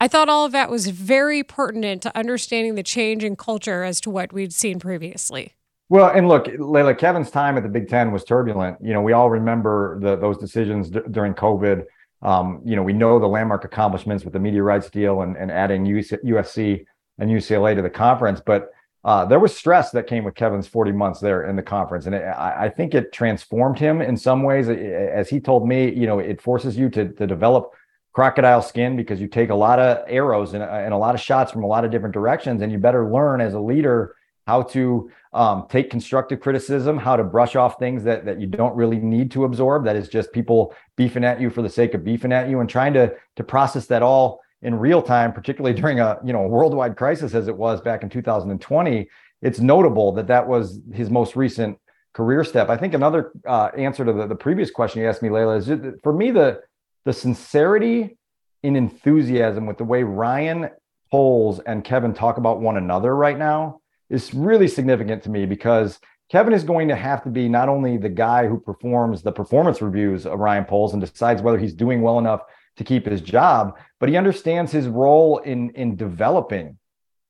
I 0.00 0.08
thought 0.08 0.28
all 0.28 0.46
of 0.46 0.52
that 0.52 0.70
was 0.70 0.88
very 0.88 1.42
pertinent 1.42 2.02
to 2.02 2.16
understanding 2.16 2.74
the 2.74 2.82
change 2.82 3.22
in 3.22 3.36
culture 3.36 3.82
as 3.82 4.00
to 4.02 4.10
what 4.10 4.32
we'd 4.32 4.52
seen 4.52 4.78
previously. 4.78 5.54
Well, 5.90 6.08
and 6.08 6.28
look, 6.28 6.46
Leila, 6.58 6.94
Kevin's 6.94 7.30
time 7.30 7.56
at 7.56 7.64
the 7.64 7.68
Big 7.68 7.88
Ten 7.88 8.12
was 8.12 8.24
turbulent. 8.24 8.78
You 8.80 8.92
know, 8.92 9.02
we 9.02 9.12
all 9.12 9.28
remember 9.28 9.98
the, 10.00 10.16
those 10.16 10.38
decisions 10.38 10.88
d- 10.88 11.00
during 11.10 11.34
COVID. 11.34 11.84
Um, 12.22 12.62
you 12.64 12.76
know, 12.76 12.82
we 12.82 12.92
know 12.92 13.18
the 13.18 13.26
landmark 13.26 13.64
accomplishments 13.64 14.24
with 14.24 14.32
the 14.32 14.38
media 14.38 14.62
rights 14.62 14.88
deal 14.88 15.22
and, 15.22 15.36
and 15.36 15.50
adding 15.50 15.84
USC 15.84 16.84
and 17.18 17.30
UCLA 17.30 17.74
to 17.74 17.82
the 17.82 17.90
conference. 17.90 18.40
But 18.40 18.70
uh, 19.02 19.24
there 19.24 19.38
was 19.38 19.56
stress 19.56 19.90
that 19.92 20.06
came 20.06 20.24
with 20.24 20.34
Kevin's 20.34 20.66
40 20.66 20.92
months 20.92 21.20
there 21.20 21.44
in 21.48 21.56
the 21.56 21.62
conference. 21.62 22.06
And 22.06 22.14
it, 22.14 22.22
I, 22.22 22.66
I, 22.66 22.68
think 22.68 22.94
it 22.94 23.12
transformed 23.12 23.78
him 23.78 24.02
in 24.02 24.16
some 24.16 24.42
ways. 24.42 24.68
As 24.68 25.30
he 25.30 25.40
told 25.40 25.66
me, 25.66 25.90
you 25.90 26.06
know, 26.06 26.18
it 26.18 26.40
forces 26.42 26.76
you 26.76 26.90
to, 26.90 27.08
to 27.08 27.26
develop 27.26 27.72
crocodile 28.12 28.60
skin 28.60 28.96
because 28.96 29.20
you 29.20 29.26
take 29.26 29.48
a 29.48 29.54
lot 29.54 29.78
of 29.78 30.04
arrows 30.06 30.52
and, 30.52 30.62
and, 30.62 30.92
a 30.92 30.96
lot 30.96 31.14
of 31.14 31.20
shots 31.20 31.50
from 31.50 31.62
a 31.62 31.66
lot 31.66 31.84
of 31.84 31.90
different 31.90 32.12
directions. 32.12 32.60
And 32.60 32.70
you 32.70 32.78
better 32.78 33.10
learn 33.10 33.40
as 33.40 33.54
a 33.54 33.60
leader 33.60 34.16
how 34.46 34.62
to 34.62 35.10
um, 35.32 35.66
take 35.70 35.90
constructive 35.90 36.40
criticism, 36.40 36.98
how 36.98 37.16
to 37.16 37.24
brush 37.24 37.56
off 37.56 37.78
things 37.78 38.04
that, 38.04 38.26
that 38.26 38.40
you 38.40 38.48
don't 38.48 38.74
really 38.74 38.98
need 38.98 39.30
to 39.30 39.44
absorb. 39.44 39.84
That 39.84 39.96
is 39.96 40.08
just 40.08 40.32
people 40.32 40.74
beefing 40.96 41.24
at 41.24 41.40
you 41.40 41.48
for 41.48 41.62
the 41.62 41.70
sake 41.70 41.94
of 41.94 42.04
beefing 42.04 42.32
at 42.32 42.50
you 42.50 42.60
and 42.60 42.68
trying 42.68 42.92
to, 42.94 43.14
to 43.36 43.44
process 43.44 43.86
that 43.86 44.02
all 44.02 44.40
in 44.62 44.74
real 44.74 45.00
time, 45.02 45.32
particularly 45.32 45.78
during 45.78 46.00
a 46.00 46.18
you 46.24 46.32
know 46.32 46.46
worldwide 46.46 46.96
crisis 46.96 47.34
as 47.34 47.48
it 47.48 47.56
was 47.56 47.80
back 47.80 48.02
in 48.02 48.08
2020, 48.08 49.08
it's 49.42 49.60
notable 49.60 50.12
that 50.12 50.26
that 50.26 50.46
was 50.46 50.80
his 50.92 51.10
most 51.10 51.36
recent 51.36 51.78
career 52.12 52.44
step. 52.44 52.68
I 52.68 52.76
think 52.76 52.94
another 52.94 53.32
uh, 53.46 53.70
answer 53.76 54.04
to 54.04 54.12
the, 54.12 54.26
the 54.26 54.34
previous 54.34 54.70
question 54.70 55.00
you 55.00 55.08
asked 55.08 55.22
me, 55.22 55.30
Leila, 55.30 55.56
is 55.56 55.66
just, 55.66 55.82
for 56.02 56.12
me 56.12 56.30
the 56.30 56.60
the 57.04 57.12
sincerity 57.12 58.18
and 58.62 58.76
enthusiasm 58.76 59.66
with 59.66 59.78
the 59.78 59.84
way 59.84 60.02
Ryan 60.02 60.68
Poles 61.10 61.60
and 61.60 61.82
Kevin 61.82 62.12
talk 62.12 62.36
about 62.36 62.60
one 62.60 62.76
another 62.76 63.16
right 63.16 63.38
now 63.38 63.80
is 64.10 64.34
really 64.34 64.68
significant 64.68 65.22
to 65.22 65.30
me 65.30 65.46
because 65.46 65.98
Kevin 66.30 66.52
is 66.52 66.62
going 66.62 66.88
to 66.88 66.94
have 66.94 67.24
to 67.24 67.30
be 67.30 67.48
not 67.48 67.68
only 67.68 67.96
the 67.96 68.08
guy 68.08 68.46
who 68.46 68.60
performs 68.60 69.22
the 69.22 69.32
performance 69.32 69.82
reviews 69.82 70.26
of 70.26 70.38
Ryan 70.38 70.64
Poles 70.64 70.92
and 70.92 71.00
decides 71.00 71.42
whether 71.42 71.58
he's 71.58 71.74
doing 71.74 72.02
well 72.02 72.18
enough 72.18 72.42
to 72.76 72.84
keep 72.84 73.06
his 73.06 73.20
job, 73.20 73.78
but 73.98 74.08
he 74.08 74.16
understands 74.16 74.72
his 74.72 74.88
role 74.88 75.38
in 75.38 75.70
in 75.70 75.96
developing 75.96 76.78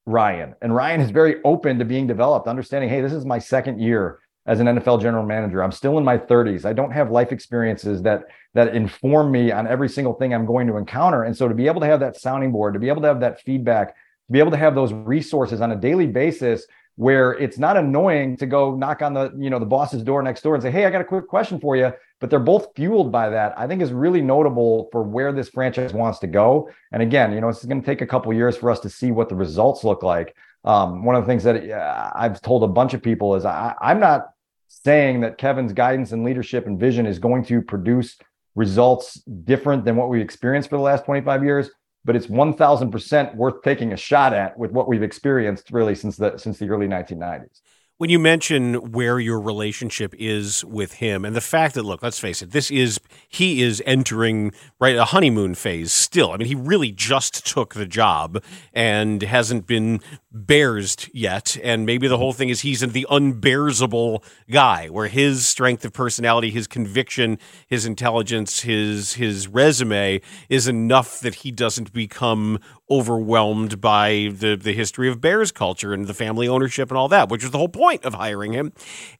Ryan. 0.06 0.54
And 0.62 0.75
Ryan 0.75 1.00
is 1.00 1.11
very 1.11 1.37
open 1.44 1.78
to 1.78 1.85
being 1.85 2.06
developed, 2.06 2.49
understanding, 2.49 2.90
hey, 2.90 3.00
this 3.00 3.12
is 3.12 3.25
my 3.25 3.38
second 3.38 3.80
year 3.80 4.20
as 4.47 4.59
an 4.61 4.66
NFL 4.66 5.00
general 5.00 5.25
manager. 5.25 5.62
I'm 5.62 5.73
still 5.73 5.99
in 5.99 6.04
my 6.04 6.18
30s. 6.18 6.64
I 6.64 6.73
don't 6.73 6.90
have 6.90 7.11
life 7.11 7.30
experiences 7.32 8.02
that 8.02 8.25
that 8.54 8.75
inform 8.75 9.30
me 9.30 9.52
on 9.52 9.66
every 9.66 9.88
single 9.88 10.14
thing 10.14 10.35
I'm 10.35 10.47
going 10.47 10.66
to 10.66 10.76
encounter. 10.76 11.25
And 11.25 11.37
so 11.37 11.47
to 11.47 11.54
be 11.54 11.66
able 11.66 11.80
to 11.82 11.87
have 11.87 12.00
that 12.00 12.16
sounding 12.16 12.50
board, 12.50 12.75
to 12.75 12.80
be 12.80 12.88
able 12.88 13.02
to 13.02 13.09
have 13.09 13.20
that 13.20 13.40
feedback, 13.42 13.88
to 13.90 14.32
be 14.32 14.40
able 14.40 14.50
to 14.50 14.56
have 14.56 14.75
those 14.75 14.92
resources 14.92 15.61
on 15.61 15.70
a 15.70 15.76
daily 15.76 16.06
basis 16.06 16.66
where 16.97 17.32
it's 17.32 17.59
not 17.59 17.76
annoying 17.76 18.37
to 18.38 18.47
go 18.47 18.75
knock 18.75 19.02
on 19.02 19.14
the, 19.14 19.32
you 19.38 19.50
know, 19.50 19.59
the 19.59 19.66
boss's 19.66 20.02
door 20.02 20.23
next 20.23 20.42
door 20.42 20.54
and 20.54 20.62
say, 20.62 20.70
"Hey, 20.70 20.85
I 20.85 20.90
got 20.90 21.00
a 21.00 21.04
quick 21.04 21.28
question 21.28 21.61
for 21.61 21.76
you." 21.76 21.92
But 22.20 22.30
they're 22.30 22.38
both 22.38 22.68
fueled 22.76 23.10
by 23.10 23.30
that. 23.30 23.54
I 23.58 23.66
think 23.66 23.80
is 23.80 23.92
really 23.92 24.20
notable 24.20 24.88
for 24.92 25.02
where 25.02 25.32
this 25.32 25.48
franchise 25.48 25.94
wants 25.94 26.18
to 26.20 26.26
go. 26.26 26.70
And 26.92 27.02
again, 27.02 27.32
you 27.32 27.40
know, 27.40 27.48
it's 27.48 27.64
going 27.64 27.80
to 27.80 27.86
take 27.86 28.02
a 28.02 28.06
couple 28.06 28.32
years 28.32 28.56
for 28.56 28.70
us 28.70 28.80
to 28.80 28.90
see 28.90 29.10
what 29.10 29.28
the 29.28 29.34
results 29.34 29.84
look 29.84 30.02
like. 30.02 30.36
Um, 30.64 31.04
one 31.04 31.16
of 31.16 31.22
the 31.22 31.26
things 31.26 31.44
that 31.44 32.12
I've 32.14 32.40
told 32.42 32.62
a 32.62 32.68
bunch 32.68 32.92
of 32.92 33.02
people 33.02 33.34
is 33.34 33.44
I, 33.46 33.74
I'm 33.80 34.00
not 34.00 34.30
saying 34.68 35.20
that 35.22 35.38
Kevin's 35.38 35.72
guidance 35.72 36.12
and 36.12 36.22
leadership 36.22 36.66
and 36.66 36.78
vision 36.78 37.06
is 37.06 37.18
going 37.18 37.44
to 37.46 37.62
produce 37.62 38.18
results 38.54 39.14
different 39.44 39.84
than 39.84 39.96
what 39.96 40.10
we've 40.10 40.20
experienced 40.20 40.68
for 40.68 40.76
the 40.76 40.82
last 40.82 41.04
25 41.06 41.42
years 41.42 41.70
but 42.04 42.16
it's 42.16 42.26
1000% 42.26 43.34
worth 43.36 43.62
taking 43.62 43.92
a 43.92 43.96
shot 43.96 44.32
at 44.32 44.58
with 44.58 44.70
what 44.70 44.88
we've 44.88 45.02
experienced 45.02 45.70
really 45.70 45.94
since 45.94 46.16
the 46.16 46.36
since 46.36 46.58
the 46.58 46.68
early 46.68 46.86
1990s 46.86 47.60
when 48.00 48.09
you 48.09 48.19
mention 48.19 48.92
where 48.92 49.21
your 49.21 49.38
relationship 49.38 50.14
is 50.19 50.64
with 50.64 50.95
him 50.95 51.23
and 51.23 51.37
the 51.37 51.40
fact 51.42 51.75
that 51.75 51.83
look 51.83 52.02
let's 52.02 52.19
face 52.19 52.40
it 52.40 52.50
this 52.50 52.71
is 52.71 52.99
he 53.28 53.61
is 53.61 53.83
entering 53.85 54.52
right 54.80 54.97
a 54.97 55.04
honeymoon 55.04 55.54
phase 55.54 55.92
still. 55.92 56.33
I 56.33 56.38
mean 56.38 56.49
he 56.49 56.54
really 56.54 56.92
just 56.92 57.47
took 57.47 57.75
the 57.75 57.85
job 57.85 58.42
and 58.73 59.21
hasn't 59.21 59.66
been 59.66 60.00
bearsed 60.33 61.14
yet. 61.14 61.59
And 61.62 61.85
maybe 61.85 62.09
the 62.09 62.16
whole 62.16 62.33
thing 62.33 62.49
is 62.49 62.62
he's 62.62 62.80
the 62.80 63.07
unbearsable 63.11 64.25
guy 64.50 64.88
where 64.88 65.09
his 65.09 65.47
strength 65.47 65.85
of 65.85 65.92
personality 65.92 66.50
his 66.50 66.66
conviction 66.66 67.38
his 67.66 67.85
intelligence 67.85 68.61
his 68.61 69.12
his 69.14 69.47
resume 69.47 70.23
is 70.49 70.66
enough 70.66 71.21
that 71.21 71.35
he 71.35 71.50
doesn't 71.50 71.92
become 71.92 72.61
overwhelmed 72.90 73.80
by 73.80 74.30
the 74.32 74.56
the 74.56 74.73
history 74.73 75.09
of 75.09 75.20
Bears 75.20 75.52
culture 75.52 75.92
and 75.92 76.06
the 76.06 76.14
family 76.14 76.49
ownership 76.49 76.90
and 76.90 76.99
all 76.99 77.09
that, 77.09 77.28
which 77.28 77.42
was 77.42 77.52
the 77.52 77.59
whole 77.59 77.68
point 77.68 78.04
of 78.04 78.14
hiring 78.14 78.52
him. 78.52 78.73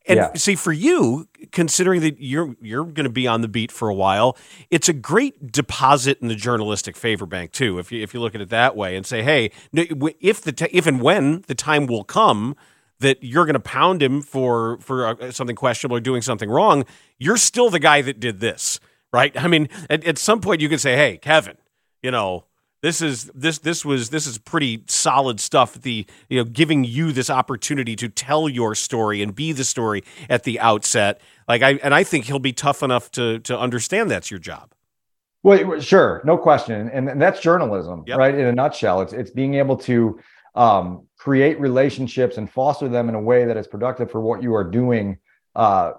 And 0.07 0.17
yeah. 0.17 0.35
see, 0.35 0.57
for 0.57 0.73
you, 0.73 1.29
considering 1.53 2.01
that 2.01 2.21
you're 2.21 2.57
you're 2.61 2.85
going 2.85 3.05
to 3.05 3.11
be 3.11 3.27
on 3.27 3.43
the 3.43 3.49
beat 3.49 3.71
for 3.71 3.89
a 3.89 3.95
while, 3.95 4.37
it's 4.71 4.89
a 4.89 4.93
great 4.93 5.53
deposit 5.53 6.19
in 6.21 6.29
the 6.29 6.35
journalistic 6.35 6.97
favor 6.97 7.27
bank 7.27 7.53
too. 7.53 7.79
If 7.79 7.93
you 7.93 8.03
if 8.03 8.13
you 8.13 8.21
look 8.21 8.35
at 8.35 8.41
it 8.41 8.49
that 8.49 8.77
way 8.77 8.97
and 8.97 9.07
say, 9.07 9.23
hey, 9.23 9.53
if 9.73 10.41
the 10.43 10.69
if 10.73 10.87
and 10.87 11.01
when 11.01 11.45
the 11.47 11.55
time 11.55 11.87
will 11.87 12.05
come 12.05 12.57
that 12.99 13.23
you're 13.23 13.47
going 13.47 13.55
to 13.55 13.61
pound 13.61 14.03
him 14.03 14.21
for 14.21 14.79
for 14.79 15.07
uh, 15.07 15.33
something 15.33 15.57
questionable 15.57 15.97
or 15.97 16.01
doing 16.01 16.23
something 16.23 16.51
wrong, 16.51 16.85
you're 17.19 17.37
still 17.37 17.71
the 17.71 17.79
guy 17.79 18.03
that 18.03 18.19
did 18.19 18.41
this, 18.41 18.81
right? 19.13 19.33
I 19.41 19.47
mean, 19.47 19.69
at, 19.89 20.05
at 20.05 20.19
some 20.19 20.41
point 20.41 20.61
you 20.61 20.69
can 20.69 20.79
say, 20.79 20.97
hey, 20.97 21.17
Kevin, 21.17 21.57
you 22.03 22.11
know 22.11 22.45
this 22.83 23.03
is 23.03 23.31
this 23.35 23.59
this 23.59 23.85
was 23.85 24.11
this 24.11 24.27
is 24.27 24.39
pretty 24.39 24.85
solid 24.87 25.41
stuff. 25.41 25.75
The 25.75 26.07
you 26.29 26.39
know 26.39 26.45
giving 26.45 26.85
you 26.85 27.13
this 27.13 27.29
opportunity 27.29 27.95
to 27.97 28.09
tell 28.09 28.49
your 28.49 28.75
story 28.75 29.23
and 29.23 29.35
be 29.35 29.53
the 29.53 29.65
story 29.65 30.03
at 30.29 30.45
the 30.45 30.59
outset. 30.61 31.21
Like 31.47 31.63
I 31.63 31.75
and 31.83 31.95
I 31.95 32.05
think 32.05 32.25
he'll 32.25 32.39
be 32.39 32.53
tough 32.53 32.83
enough 32.83 33.11
to 33.13 33.39
to 33.41 33.59
understand 33.59 34.11
that's 34.11 34.31
your 34.31 34.41
job. 34.41 34.73
Well, 35.43 35.81
sure, 35.81 36.21
no 36.25 36.37
question, 36.37 36.91
and, 36.91 37.09
and 37.09 37.21
that's 37.21 37.41
journalism, 37.41 38.05
yep. 38.07 38.19
right? 38.19 38.35
In 38.35 38.45
a 38.47 38.53
nutshell, 38.53 39.01
it's 39.01 39.13
it's 39.13 39.31
being 39.31 39.55
able 39.55 39.77
to 39.79 40.21
um, 40.55 41.07
create 41.17 41.59
relationships 41.61 42.37
and 42.37 42.51
foster 42.51 42.89
them 42.89 43.09
in 43.09 43.15
a 43.15 43.21
way 43.21 43.45
that 43.47 43.57
is 43.57 43.67
productive 43.67 44.11
for 44.11 44.21
what 44.21 44.43
you 44.43 44.55
are 44.55 44.65
doing 44.65 45.19
uh, 45.55 45.93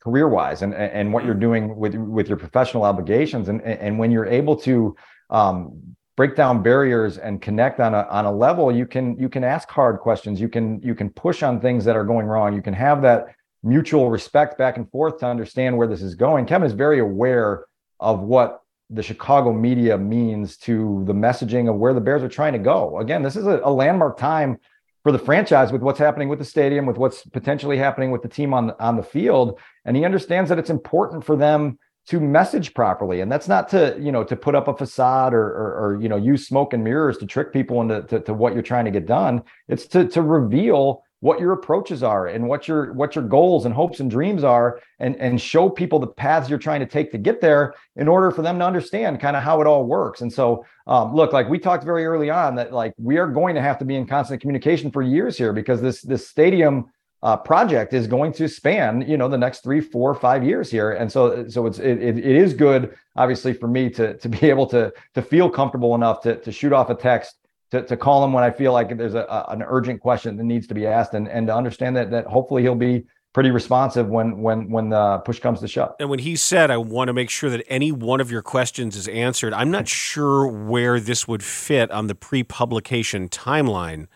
career 0.00 0.28
wise 0.28 0.62
and 0.62 0.74
and 0.74 1.12
what 1.12 1.24
you're 1.26 1.34
doing 1.34 1.76
with 1.76 1.94
with 1.94 2.28
your 2.28 2.38
professional 2.38 2.84
obligations 2.84 3.48
and 3.48 3.60
and 3.62 3.98
when 3.98 4.10
you're 4.10 4.26
able 4.26 4.56
to 4.56 4.96
um, 5.30 5.96
break 6.20 6.36
down 6.36 6.62
barriers 6.62 7.16
and 7.16 7.40
connect 7.40 7.80
on 7.80 7.94
a 7.94 8.06
on 8.10 8.26
a 8.26 8.30
level 8.30 8.70
you 8.70 8.84
can 8.84 9.18
you 9.18 9.28
can 9.28 9.42
ask 9.42 9.70
hard 9.70 10.00
questions. 10.00 10.38
You 10.38 10.50
can 10.50 10.78
you 10.82 10.94
can 10.94 11.08
push 11.08 11.42
on 11.42 11.60
things 11.62 11.82
that 11.86 11.96
are 11.96 12.04
going 12.04 12.26
wrong. 12.26 12.54
You 12.54 12.60
can 12.60 12.74
have 12.74 13.00
that 13.00 13.34
mutual 13.62 14.10
respect 14.10 14.58
back 14.58 14.76
and 14.76 14.90
forth 14.90 15.18
to 15.20 15.26
understand 15.26 15.78
where 15.78 15.86
this 15.86 16.02
is 16.02 16.14
going. 16.14 16.44
Kevin 16.44 16.66
is 16.66 16.74
very 16.74 16.98
aware 16.98 17.64
of 18.00 18.20
what 18.20 18.60
the 18.90 19.02
chicago 19.02 19.52
media 19.52 19.96
means 19.96 20.56
to 20.56 21.04
the 21.06 21.14
messaging 21.14 21.70
of 21.70 21.76
where 21.76 21.94
the 21.94 22.00
bears 22.00 22.22
are 22.22 22.28
trying 22.28 22.52
to 22.52 22.58
go. 22.58 22.98
Again 22.98 23.22
this 23.22 23.36
is 23.36 23.46
a, 23.46 23.60
a 23.64 23.72
landmark 23.72 24.18
time 24.18 24.58
for 25.02 25.12
the 25.12 25.18
franchise 25.18 25.72
with 25.72 25.80
what's 25.80 25.98
happening 25.98 26.28
with 26.28 26.38
the 26.38 26.44
stadium 26.44 26.84
with 26.84 26.98
what's 26.98 27.24
potentially 27.24 27.78
happening 27.78 28.10
with 28.10 28.20
the 28.20 28.28
team 28.28 28.52
on 28.52 28.72
on 28.72 28.96
the 28.96 29.02
field. 29.02 29.58
And 29.86 29.96
he 29.96 30.04
understands 30.04 30.50
that 30.50 30.58
it's 30.58 30.68
important 30.68 31.24
for 31.24 31.36
them 31.36 31.78
to 32.10 32.18
message 32.18 32.74
properly. 32.74 33.20
And 33.20 33.30
that's 33.30 33.46
not 33.46 33.68
to 33.68 33.96
you 34.00 34.10
know 34.10 34.24
to 34.24 34.34
put 34.34 34.56
up 34.56 34.66
a 34.66 34.76
facade 34.76 35.32
or, 35.32 35.46
or, 35.46 35.94
or 35.94 36.02
you 36.02 36.08
know 36.08 36.16
use 36.16 36.46
smoke 36.46 36.72
and 36.72 36.82
mirrors 36.82 37.16
to 37.18 37.26
trick 37.26 37.52
people 37.52 37.80
into 37.80 38.02
to, 38.02 38.20
to, 38.20 38.34
what 38.34 38.52
you're 38.52 38.62
trying 38.62 38.84
to 38.84 38.90
get 38.90 39.06
done. 39.06 39.42
It's 39.68 39.86
to 39.88 40.06
to 40.08 40.20
reveal 40.20 41.04
what 41.20 41.38
your 41.38 41.52
approaches 41.52 42.02
are 42.02 42.26
and 42.26 42.48
what 42.48 42.66
your 42.66 42.92
what 42.94 43.14
your 43.14 43.22
goals 43.22 43.64
and 43.64 43.72
hopes 43.72 44.00
and 44.00 44.10
dreams 44.10 44.42
are 44.42 44.80
and 44.98 45.14
and 45.16 45.40
show 45.40 45.68
people 45.70 46.00
the 46.00 46.06
paths 46.08 46.50
you're 46.50 46.58
trying 46.58 46.80
to 46.80 46.86
take 46.86 47.12
to 47.12 47.18
get 47.18 47.40
there 47.40 47.74
in 47.94 48.08
order 48.08 48.32
for 48.32 48.42
them 48.42 48.58
to 48.58 48.64
understand 48.64 49.20
kind 49.20 49.36
of 49.36 49.44
how 49.44 49.60
it 49.60 49.68
all 49.68 49.84
works. 49.84 50.20
And 50.20 50.32
so 50.32 50.64
um, 50.88 51.14
look 51.14 51.32
like 51.32 51.48
we 51.48 51.60
talked 51.60 51.84
very 51.84 52.06
early 52.06 52.28
on 52.28 52.56
that 52.56 52.72
like 52.72 52.92
we 52.98 53.18
are 53.18 53.28
going 53.28 53.54
to 53.54 53.62
have 53.62 53.78
to 53.78 53.84
be 53.84 53.94
in 53.94 54.04
constant 54.04 54.40
communication 54.40 54.90
for 54.90 55.02
years 55.02 55.38
here 55.38 55.52
because 55.52 55.80
this 55.80 56.02
this 56.02 56.26
stadium 56.26 56.90
uh, 57.22 57.36
project 57.36 57.92
is 57.92 58.06
going 58.06 58.32
to 58.32 58.48
span 58.48 59.02
you 59.02 59.16
know 59.16 59.28
the 59.28 59.38
next 59.38 59.62
three 59.62 59.80
four 59.80 60.14
five 60.14 60.42
years 60.42 60.70
here 60.70 60.92
and 60.92 61.10
so 61.10 61.46
so 61.48 61.66
it's 61.66 61.78
it, 61.78 62.00
it, 62.00 62.18
is 62.18 62.54
good 62.54 62.94
obviously 63.16 63.52
for 63.52 63.68
me 63.68 63.90
to 63.90 64.16
to 64.18 64.28
be 64.28 64.46
able 64.48 64.66
to 64.66 64.92
to 65.14 65.22
feel 65.22 65.50
comfortable 65.50 65.94
enough 65.94 66.20
to 66.22 66.36
to 66.36 66.50
shoot 66.50 66.72
off 66.72 66.88
a 66.90 66.94
text 66.94 67.36
to, 67.70 67.82
to 67.82 67.96
call 67.96 68.24
him 68.24 68.32
when 68.32 68.42
I 68.42 68.50
feel 68.50 68.72
like 68.72 68.96
there's 68.96 69.14
a, 69.14 69.20
a, 69.20 69.46
an 69.50 69.62
urgent 69.62 70.00
question 70.00 70.36
that 70.36 70.44
needs 70.44 70.66
to 70.68 70.74
be 70.74 70.86
asked 70.86 71.14
and 71.14 71.28
and 71.28 71.46
to 71.48 71.54
understand 71.54 71.96
that 71.96 72.10
that 72.10 72.26
hopefully 72.26 72.62
he'll 72.62 72.74
be 72.74 73.04
pretty 73.32 73.50
responsive 73.50 74.08
when 74.08 74.40
when 74.40 74.70
when 74.70 74.88
the 74.88 75.18
push 75.18 75.38
comes 75.38 75.60
to 75.60 75.68
shove. 75.68 75.94
And 76.00 76.10
when 76.10 76.18
he 76.18 76.36
said, 76.36 76.70
"I 76.70 76.76
want 76.76 77.08
to 77.08 77.12
make 77.12 77.30
sure 77.30 77.50
that 77.50 77.64
any 77.68 77.92
one 77.92 78.20
of 78.20 78.30
your 78.30 78.42
questions 78.42 78.96
is 78.96 79.08
answered," 79.08 79.52
I'm 79.52 79.70
not 79.70 79.88
sure 79.88 80.46
where 80.46 80.98
this 80.98 81.28
would 81.28 81.42
fit 81.42 81.90
on 81.90 82.06
the 82.06 82.14
pre-publication 82.14 83.28
timeline. 83.28 84.06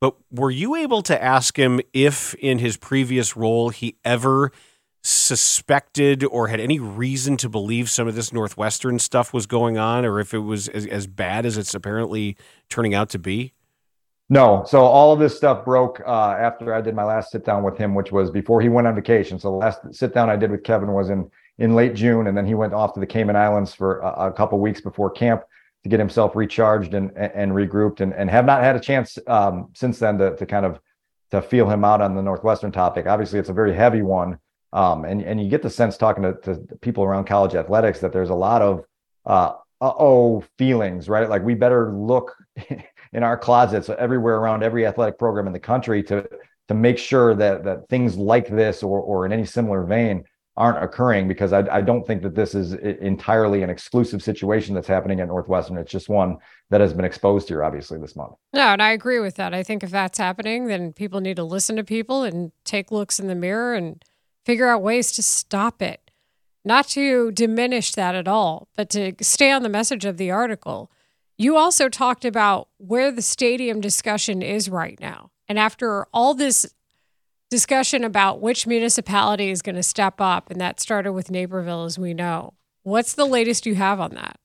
But 0.00 0.14
were 0.30 0.50
you 0.50 0.76
able 0.76 1.02
to 1.02 1.22
ask 1.22 1.58
him 1.58 1.80
if 1.92 2.34
in 2.34 2.58
his 2.58 2.76
previous 2.76 3.36
role 3.36 3.70
he 3.70 3.96
ever 4.04 4.52
suspected 5.02 6.24
or 6.24 6.48
had 6.48 6.60
any 6.60 6.78
reason 6.78 7.36
to 7.38 7.48
believe 7.48 7.88
some 7.88 8.06
of 8.06 8.14
this 8.14 8.32
Northwestern 8.32 8.98
stuff 8.98 9.32
was 9.32 9.46
going 9.46 9.78
on 9.78 10.04
or 10.04 10.20
if 10.20 10.34
it 10.34 10.38
was 10.38 10.68
as, 10.68 10.86
as 10.86 11.06
bad 11.06 11.46
as 11.46 11.56
it's 11.56 11.74
apparently 11.74 12.36
turning 12.68 12.94
out 12.94 13.08
to 13.10 13.18
be? 13.18 13.54
No. 14.30 14.64
So 14.66 14.80
all 14.82 15.12
of 15.12 15.18
this 15.18 15.36
stuff 15.36 15.64
broke 15.64 16.02
uh, 16.06 16.36
after 16.38 16.74
I 16.74 16.80
did 16.80 16.94
my 16.94 17.04
last 17.04 17.30
sit 17.30 17.44
down 17.44 17.62
with 17.62 17.78
him, 17.78 17.94
which 17.94 18.12
was 18.12 18.30
before 18.30 18.60
he 18.60 18.68
went 18.68 18.86
on 18.86 18.94
vacation. 18.94 19.38
So 19.38 19.50
the 19.50 19.56
last 19.56 19.80
sit 19.92 20.12
down 20.12 20.28
I 20.28 20.36
did 20.36 20.50
with 20.50 20.62
Kevin 20.64 20.92
was 20.92 21.10
in 21.10 21.30
in 21.58 21.74
late 21.74 21.94
June, 21.94 22.28
and 22.28 22.36
then 22.36 22.46
he 22.46 22.54
went 22.54 22.72
off 22.72 22.94
to 22.94 23.00
the 23.00 23.06
Cayman 23.06 23.34
Islands 23.34 23.74
for 23.74 23.98
a, 23.98 24.28
a 24.28 24.32
couple 24.32 24.60
weeks 24.60 24.80
before 24.80 25.10
camp 25.10 25.42
to 25.84 25.88
get 25.88 25.98
himself 25.98 26.34
recharged 26.34 26.94
and 26.94 27.16
and 27.16 27.52
regrouped, 27.52 28.00
and 28.00 28.12
and 28.12 28.30
have 28.30 28.44
not 28.44 28.62
had 28.62 28.76
a 28.76 28.80
chance 28.80 29.18
um, 29.26 29.68
since 29.74 29.98
then 29.98 30.18
to 30.18 30.36
to 30.36 30.46
kind 30.46 30.66
of 30.66 30.80
to 31.30 31.42
feel 31.42 31.68
him 31.68 31.84
out 31.84 32.00
on 32.00 32.14
the 32.14 32.22
Northwestern 32.22 32.72
topic. 32.72 33.06
Obviously, 33.06 33.38
it's 33.38 33.48
a 33.48 33.54
very 33.54 33.74
heavy 33.74 34.02
one, 34.02 34.38
um, 34.72 35.04
and 35.04 35.22
and 35.22 35.42
you 35.42 35.48
get 35.48 35.62
the 35.62 35.70
sense 35.70 35.96
talking 35.96 36.22
to, 36.22 36.34
to 36.42 36.76
people 36.80 37.04
around 37.04 37.24
college 37.24 37.54
athletics 37.54 38.00
that 38.00 38.12
there's 38.12 38.30
a 38.30 38.34
lot 38.34 38.62
of 38.62 38.84
uh 39.26 39.52
oh 39.80 40.42
feelings, 40.58 41.08
right? 41.08 41.28
Like 41.28 41.42
we 41.44 41.54
better 41.54 41.92
look 41.92 42.34
in 43.12 43.22
our 43.22 43.36
closets 43.36 43.88
everywhere 43.88 44.36
around 44.36 44.62
every 44.62 44.86
athletic 44.86 45.18
program 45.18 45.46
in 45.46 45.52
the 45.52 45.60
country 45.60 46.02
to 46.04 46.28
to 46.68 46.74
make 46.74 46.98
sure 46.98 47.34
that 47.34 47.64
that 47.64 47.88
things 47.88 48.16
like 48.16 48.48
this 48.48 48.82
or 48.82 49.00
or 49.00 49.26
in 49.26 49.32
any 49.32 49.44
similar 49.44 49.84
vein 49.84 50.24
aren't 50.58 50.82
occurring 50.82 51.28
because 51.28 51.52
I, 51.52 51.60
I, 51.70 51.80
don't 51.80 52.04
think 52.04 52.20
that 52.22 52.34
this 52.34 52.52
is 52.52 52.72
entirely 52.74 53.62
an 53.62 53.70
exclusive 53.70 54.22
situation 54.22 54.74
that's 54.74 54.88
happening 54.88 55.20
at 55.20 55.28
Northwestern. 55.28 55.78
It's 55.78 55.90
just 55.90 56.08
one 56.08 56.36
that 56.70 56.80
has 56.80 56.92
been 56.92 57.04
exposed 57.04 57.48
here, 57.48 57.62
obviously, 57.62 57.98
this 57.98 58.16
month. 58.16 58.34
No, 58.52 58.62
and 58.62 58.82
I 58.82 58.90
agree 58.90 59.20
with 59.20 59.36
that. 59.36 59.54
I 59.54 59.62
think 59.62 59.84
if 59.84 59.90
that's 59.90 60.18
happening, 60.18 60.66
then 60.66 60.92
people 60.92 61.20
need 61.20 61.36
to 61.36 61.44
listen 61.44 61.76
to 61.76 61.84
people 61.84 62.24
and 62.24 62.50
take 62.64 62.90
looks 62.90 63.20
in 63.20 63.28
the 63.28 63.36
mirror 63.36 63.74
and 63.74 64.04
figure 64.44 64.68
out 64.68 64.82
ways 64.82 65.12
to 65.12 65.22
stop 65.22 65.80
it. 65.80 66.10
Not 66.64 66.88
to 66.88 67.30
diminish 67.30 67.92
that 67.92 68.16
at 68.16 68.26
all, 68.26 68.68
but 68.76 68.90
to 68.90 69.14
stay 69.20 69.52
on 69.52 69.62
the 69.62 69.68
message 69.68 70.04
of 70.04 70.16
the 70.16 70.32
article. 70.32 70.90
You 71.36 71.56
also 71.56 71.88
talked 71.88 72.24
about 72.24 72.68
where 72.78 73.12
the 73.12 73.22
stadium 73.22 73.80
discussion 73.80 74.42
is 74.42 74.68
right 74.68 74.98
now 75.00 75.30
And 75.48 75.56
after 75.56 76.06
all 76.12 76.34
this 76.34 76.74
discussion 77.50 78.04
about 78.04 78.40
which 78.40 78.66
municipality 78.66 79.50
is 79.50 79.62
going 79.62 79.76
to 79.76 79.82
step 79.82 80.20
up, 80.20 80.50
and 80.50 80.60
that 80.60 80.80
started 80.80 81.12
with 81.12 81.30
Naperville, 81.30 81.84
as 81.84 81.98
we 81.98 82.14
know, 82.14 82.54
what's 82.82 83.14
the 83.14 83.24
latest 83.24 83.66
you 83.66 83.74
have 83.74 84.00
on 84.00 84.14
that? 84.14 84.38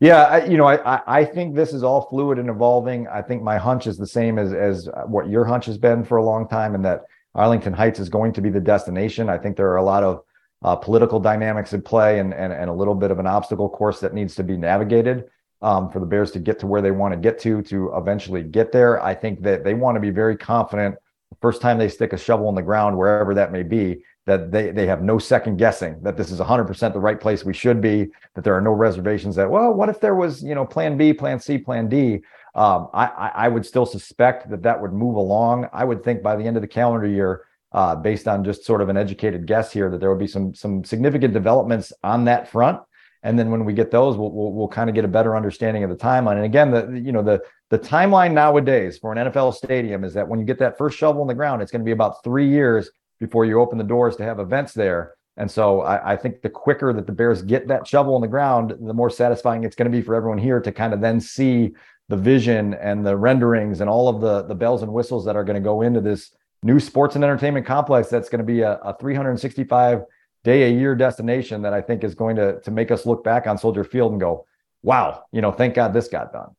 Yeah, 0.00 0.22
I, 0.22 0.44
you 0.46 0.56
know, 0.56 0.66
I 0.66 1.00
I 1.06 1.24
think 1.26 1.54
this 1.54 1.74
is 1.74 1.82
all 1.82 2.08
fluid 2.08 2.38
and 2.38 2.48
evolving. 2.48 3.06
I 3.08 3.20
think 3.20 3.42
my 3.42 3.58
hunch 3.58 3.86
is 3.86 3.98
the 3.98 4.06
same 4.06 4.38
as 4.38 4.54
as 4.54 4.88
what 5.06 5.28
your 5.28 5.44
hunch 5.44 5.66
has 5.66 5.76
been 5.76 6.04
for 6.04 6.16
a 6.16 6.24
long 6.24 6.48
time, 6.48 6.74
and 6.74 6.82
that 6.86 7.04
Arlington 7.34 7.74
Heights 7.74 8.00
is 8.00 8.08
going 8.08 8.32
to 8.32 8.40
be 8.40 8.48
the 8.48 8.60
destination. 8.60 9.28
I 9.28 9.36
think 9.36 9.56
there 9.56 9.68
are 9.68 9.76
a 9.76 9.82
lot 9.82 10.02
of 10.02 10.22
uh, 10.62 10.74
political 10.74 11.20
dynamics 11.20 11.74
at 11.74 11.84
play 11.84 12.18
and, 12.18 12.32
and 12.32 12.50
and 12.50 12.70
a 12.70 12.72
little 12.72 12.94
bit 12.94 13.10
of 13.10 13.18
an 13.18 13.26
obstacle 13.26 13.68
course 13.68 14.00
that 14.00 14.14
needs 14.14 14.34
to 14.36 14.42
be 14.42 14.56
navigated 14.56 15.24
um, 15.60 15.90
for 15.90 16.00
the 16.00 16.06
Bears 16.06 16.30
to 16.30 16.38
get 16.38 16.58
to 16.60 16.66
where 16.66 16.80
they 16.80 16.92
want 16.92 17.12
to 17.12 17.20
get 17.20 17.38
to 17.40 17.60
to 17.62 17.92
eventually 17.94 18.42
get 18.42 18.72
there. 18.72 19.02
I 19.04 19.14
think 19.14 19.42
that 19.42 19.64
they 19.64 19.74
want 19.74 19.96
to 19.96 20.00
be 20.00 20.10
very 20.10 20.36
confident 20.36 20.96
first 21.40 21.60
time 21.60 21.78
they 21.78 21.88
stick 21.88 22.12
a 22.12 22.18
shovel 22.18 22.48
in 22.48 22.54
the 22.54 22.62
ground, 22.62 22.96
wherever 22.96 23.34
that 23.34 23.52
may 23.52 23.62
be, 23.62 24.02
that 24.26 24.50
they 24.52 24.70
they 24.70 24.86
have 24.86 25.02
no 25.02 25.18
second 25.18 25.56
guessing 25.56 26.00
that 26.02 26.16
this 26.16 26.30
is 26.30 26.38
100% 26.40 26.92
the 26.92 27.00
right 27.00 27.20
place 27.20 27.44
we 27.44 27.54
should 27.54 27.80
be. 27.80 28.08
That 28.34 28.44
there 28.44 28.54
are 28.54 28.60
no 28.60 28.72
reservations. 28.72 29.36
That 29.36 29.50
well, 29.50 29.72
what 29.72 29.88
if 29.88 30.00
there 30.00 30.14
was 30.14 30.42
you 30.42 30.54
know 30.54 30.64
Plan 30.64 30.96
B, 30.96 31.12
Plan 31.12 31.40
C, 31.40 31.58
Plan 31.58 31.88
D? 31.88 32.20
Um, 32.54 32.88
I, 32.92 33.30
I 33.34 33.48
would 33.48 33.64
still 33.64 33.86
suspect 33.86 34.50
that 34.50 34.62
that 34.62 34.80
would 34.80 34.92
move 34.92 35.14
along. 35.14 35.68
I 35.72 35.84
would 35.84 36.02
think 36.02 36.22
by 36.22 36.34
the 36.34 36.44
end 36.44 36.56
of 36.56 36.62
the 36.62 36.68
calendar 36.68 37.06
year, 37.06 37.44
uh, 37.72 37.94
based 37.94 38.26
on 38.26 38.42
just 38.42 38.64
sort 38.64 38.80
of 38.80 38.88
an 38.88 38.96
educated 38.96 39.46
guess 39.46 39.72
here, 39.72 39.88
that 39.88 40.00
there 40.00 40.10
would 40.10 40.18
be 40.18 40.26
some 40.26 40.54
some 40.54 40.84
significant 40.84 41.32
developments 41.32 41.92
on 42.02 42.24
that 42.24 42.48
front. 42.48 42.80
And 43.22 43.38
then 43.38 43.50
when 43.50 43.64
we 43.64 43.72
get 43.72 43.90
those, 43.90 44.16
we'll 44.16 44.30
we'll, 44.30 44.52
we'll 44.52 44.68
kind 44.68 44.88
of 44.88 44.94
get 44.94 45.04
a 45.04 45.08
better 45.08 45.36
understanding 45.36 45.84
of 45.84 45.90
the 45.90 45.96
timeline. 45.96 46.36
And 46.36 46.44
again, 46.44 46.70
the 46.70 47.00
you 47.00 47.12
know 47.12 47.22
the 47.22 47.42
the 47.68 47.78
timeline 47.78 48.32
nowadays 48.32 48.98
for 48.98 49.12
an 49.12 49.30
NFL 49.30 49.54
stadium 49.54 50.04
is 50.04 50.14
that 50.14 50.26
when 50.26 50.40
you 50.40 50.46
get 50.46 50.58
that 50.58 50.78
first 50.78 50.98
shovel 50.98 51.22
in 51.22 51.28
the 51.28 51.34
ground, 51.34 51.62
it's 51.62 51.70
going 51.70 51.82
to 51.82 51.84
be 51.84 51.92
about 51.92 52.24
three 52.24 52.48
years 52.48 52.90
before 53.18 53.44
you 53.44 53.60
open 53.60 53.78
the 53.78 53.84
doors 53.84 54.16
to 54.16 54.24
have 54.24 54.40
events 54.40 54.72
there. 54.72 55.14
And 55.36 55.50
so 55.50 55.82
I, 55.82 56.12
I, 56.12 56.16
think 56.16 56.42
the 56.42 56.50
quicker 56.50 56.92
that 56.92 57.06
the 57.06 57.12
Bears 57.12 57.40
get 57.42 57.68
that 57.68 57.86
shovel 57.86 58.16
in 58.16 58.22
the 58.22 58.28
ground, 58.28 58.74
the 58.80 58.92
more 58.92 59.08
satisfying 59.08 59.64
it's 59.64 59.76
going 59.76 59.90
to 59.90 59.96
be 59.96 60.02
for 60.02 60.14
everyone 60.14 60.38
here 60.38 60.60
to 60.60 60.72
kind 60.72 60.92
of 60.92 61.00
then 61.00 61.20
see 61.20 61.72
the 62.08 62.16
vision 62.16 62.74
and 62.74 63.06
the 63.06 63.16
renderings 63.16 63.80
and 63.80 63.88
all 63.88 64.08
of 64.08 64.20
the 64.20 64.42
the 64.42 64.54
bells 64.54 64.82
and 64.82 64.92
whistles 64.92 65.24
that 65.24 65.36
are 65.36 65.44
going 65.44 65.54
to 65.54 65.60
go 65.60 65.82
into 65.82 66.00
this 66.00 66.34
new 66.62 66.80
sports 66.80 67.14
and 67.14 67.24
entertainment 67.24 67.64
complex 67.64 68.08
that's 68.08 68.28
going 68.28 68.40
to 68.40 68.44
be 68.44 68.60
a, 68.62 68.72
a 68.78 68.96
365 68.98 70.02
day 70.44 70.64
a 70.64 70.72
year 70.72 70.94
destination 70.94 71.62
that 71.62 71.72
I 71.72 71.80
think 71.80 72.04
is 72.04 72.14
going 72.14 72.36
to 72.36 72.60
to 72.60 72.70
make 72.70 72.90
us 72.90 73.06
look 73.06 73.22
back 73.24 73.46
on 73.46 73.58
Soldier 73.58 73.84
Field 73.84 74.12
and 74.12 74.20
go, 74.20 74.46
wow, 74.82 75.24
you 75.32 75.40
know, 75.40 75.52
thank 75.52 75.74
God 75.74 75.92
this 75.92 76.08
got 76.08 76.32
done. 76.32 76.54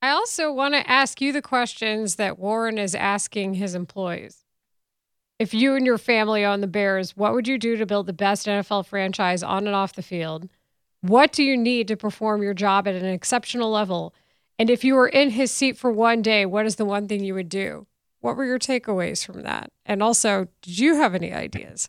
I 0.00 0.10
also 0.10 0.52
want 0.52 0.74
to 0.74 0.88
ask 0.88 1.20
you 1.20 1.32
the 1.32 1.42
questions 1.42 2.16
that 2.16 2.38
Warren 2.38 2.78
is 2.78 2.94
asking 2.94 3.54
his 3.54 3.74
employees. 3.74 4.44
If 5.38 5.54
you 5.54 5.74
and 5.74 5.84
your 5.84 5.98
family 5.98 6.44
own 6.44 6.60
the 6.60 6.66
Bears, 6.66 7.16
what 7.16 7.32
would 7.32 7.48
you 7.48 7.58
do 7.58 7.76
to 7.76 7.86
build 7.86 8.06
the 8.06 8.12
best 8.12 8.46
NFL 8.46 8.86
franchise 8.86 9.42
on 9.42 9.66
and 9.66 9.74
off 9.74 9.94
the 9.94 10.02
field? 10.02 10.48
What 11.00 11.32
do 11.32 11.44
you 11.44 11.56
need 11.56 11.88
to 11.88 11.96
perform 11.96 12.42
your 12.42 12.54
job 12.54 12.88
at 12.88 12.94
an 12.94 13.04
exceptional 13.04 13.70
level? 13.70 14.14
And 14.58 14.68
if 14.68 14.82
you 14.82 14.94
were 14.94 15.08
in 15.08 15.30
his 15.30 15.52
seat 15.52 15.76
for 15.76 15.92
one 15.92 16.22
day, 16.22 16.44
what 16.44 16.66
is 16.66 16.76
the 16.76 16.84
one 16.84 17.06
thing 17.06 17.22
you 17.22 17.34
would 17.34 17.48
do? 17.48 17.86
What 18.20 18.36
were 18.36 18.44
your 18.44 18.58
takeaways 18.58 19.24
from 19.24 19.42
that? 19.42 19.70
And 19.86 20.02
also, 20.02 20.48
did 20.62 20.78
you 20.78 20.96
have 20.96 21.14
any 21.14 21.32
ideas? 21.32 21.88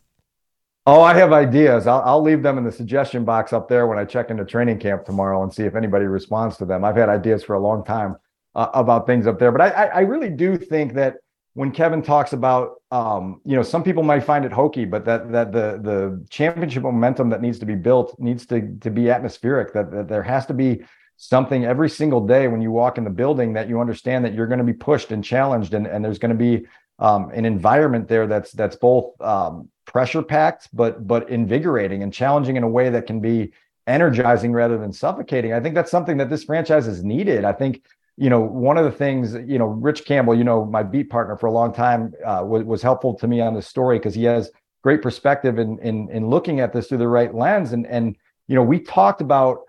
Oh, 0.86 1.02
I 1.02 1.14
have 1.14 1.32
ideas. 1.32 1.86
I'll, 1.86 2.00
I'll 2.00 2.22
leave 2.22 2.42
them 2.42 2.56
in 2.56 2.64
the 2.64 2.72
suggestion 2.72 3.24
box 3.24 3.52
up 3.52 3.68
there 3.68 3.86
when 3.86 3.98
I 3.98 4.04
check 4.04 4.30
into 4.30 4.44
training 4.44 4.78
camp 4.78 5.04
tomorrow 5.04 5.42
and 5.42 5.52
see 5.52 5.64
if 5.64 5.74
anybody 5.74 6.06
responds 6.06 6.56
to 6.56 6.64
them. 6.64 6.84
I've 6.84 6.96
had 6.96 7.08
ideas 7.08 7.44
for 7.44 7.54
a 7.54 7.60
long 7.60 7.84
time 7.84 8.16
uh, 8.54 8.68
about 8.72 9.06
things 9.06 9.26
up 9.26 9.38
there, 9.38 9.52
but 9.52 9.60
I, 9.60 9.86
I 9.86 10.00
really 10.00 10.30
do 10.30 10.56
think 10.56 10.94
that 10.94 11.16
when 11.54 11.70
Kevin 11.70 12.00
talks 12.00 12.32
about, 12.32 12.76
um, 12.90 13.40
you 13.44 13.56
know, 13.56 13.62
some 13.62 13.82
people 13.82 14.02
might 14.02 14.24
find 14.24 14.44
it 14.44 14.52
hokey, 14.52 14.84
but 14.84 15.04
that 15.04 15.30
that 15.32 15.52
the 15.52 15.80
the 15.82 16.26
championship 16.30 16.82
momentum 16.82 17.28
that 17.30 17.42
needs 17.42 17.58
to 17.58 17.66
be 17.66 17.74
built 17.74 18.18
needs 18.18 18.46
to 18.46 18.76
to 18.80 18.90
be 18.90 19.10
atmospheric. 19.10 19.72
That, 19.74 19.90
that 19.90 20.08
there 20.08 20.22
has 20.22 20.46
to 20.46 20.54
be 20.54 20.82
something 21.16 21.66
every 21.66 21.90
single 21.90 22.26
day 22.26 22.48
when 22.48 22.62
you 22.62 22.70
walk 22.70 22.96
in 22.96 23.04
the 23.04 23.10
building 23.10 23.52
that 23.52 23.68
you 23.68 23.80
understand 23.80 24.24
that 24.24 24.32
you're 24.32 24.46
going 24.46 24.58
to 24.58 24.64
be 24.64 24.72
pushed 24.72 25.10
and 25.10 25.22
challenged 25.22 25.74
and, 25.74 25.86
and 25.86 26.02
there's 26.02 26.18
going 26.18 26.30
to 26.30 26.36
be 26.36 26.66
um, 26.98 27.30
an 27.34 27.44
environment 27.44 28.08
there 28.08 28.26
that's 28.26 28.52
that's 28.52 28.76
both 28.76 29.20
um, 29.20 29.68
pressure 29.90 30.22
packed 30.22 30.68
but 30.72 31.06
but 31.06 31.28
invigorating 31.28 32.02
and 32.02 32.12
challenging 32.12 32.56
in 32.56 32.62
a 32.62 32.68
way 32.68 32.90
that 32.90 33.06
can 33.06 33.20
be 33.20 33.52
energizing 33.86 34.52
rather 34.52 34.78
than 34.78 34.92
suffocating. 34.92 35.52
I 35.52 35.60
think 35.60 35.74
that's 35.74 35.90
something 35.90 36.16
that 36.18 36.30
this 36.30 36.44
franchise 36.44 36.86
has 36.86 37.02
needed. 37.02 37.44
I 37.44 37.52
think 37.52 37.82
you 38.16 38.30
know 38.30 38.40
one 38.40 38.78
of 38.78 38.84
the 38.84 38.92
things 38.92 39.34
you 39.34 39.58
know 39.58 39.66
rich 39.66 40.04
campbell 40.04 40.34
you 40.34 40.44
know 40.44 40.64
my 40.64 40.82
beat 40.82 41.10
partner 41.10 41.36
for 41.36 41.46
a 41.46 41.52
long 41.52 41.72
time 41.72 42.12
uh, 42.24 42.42
was, 42.46 42.64
was 42.64 42.82
helpful 42.82 43.14
to 43.14 43.26
me 43.26 43.40
on 43.40 43.54
this 43.54 43.66
story 43.66 43.98
because 43.98 44.14
he 44.14 44.24
has 44.24 44.50
great 44.82 45.02
perspective 45.02 45.58
in, 45.58 45.78
in 45.80 46.08
in 46.10 46.28
looking 46.28 46.60
at 46.60 46.72
this 46.72 46.86
through 46.88 46.98
the 46.98 47.08
right 47.08 47.34
lens. 47.34 47.72
And 47.72 47.86
and 47.86 48.16
you 48.46 48.54
know 48.54 48.62
we 48.62 48.78
talked 48.78 49.20
about 49.20 49.62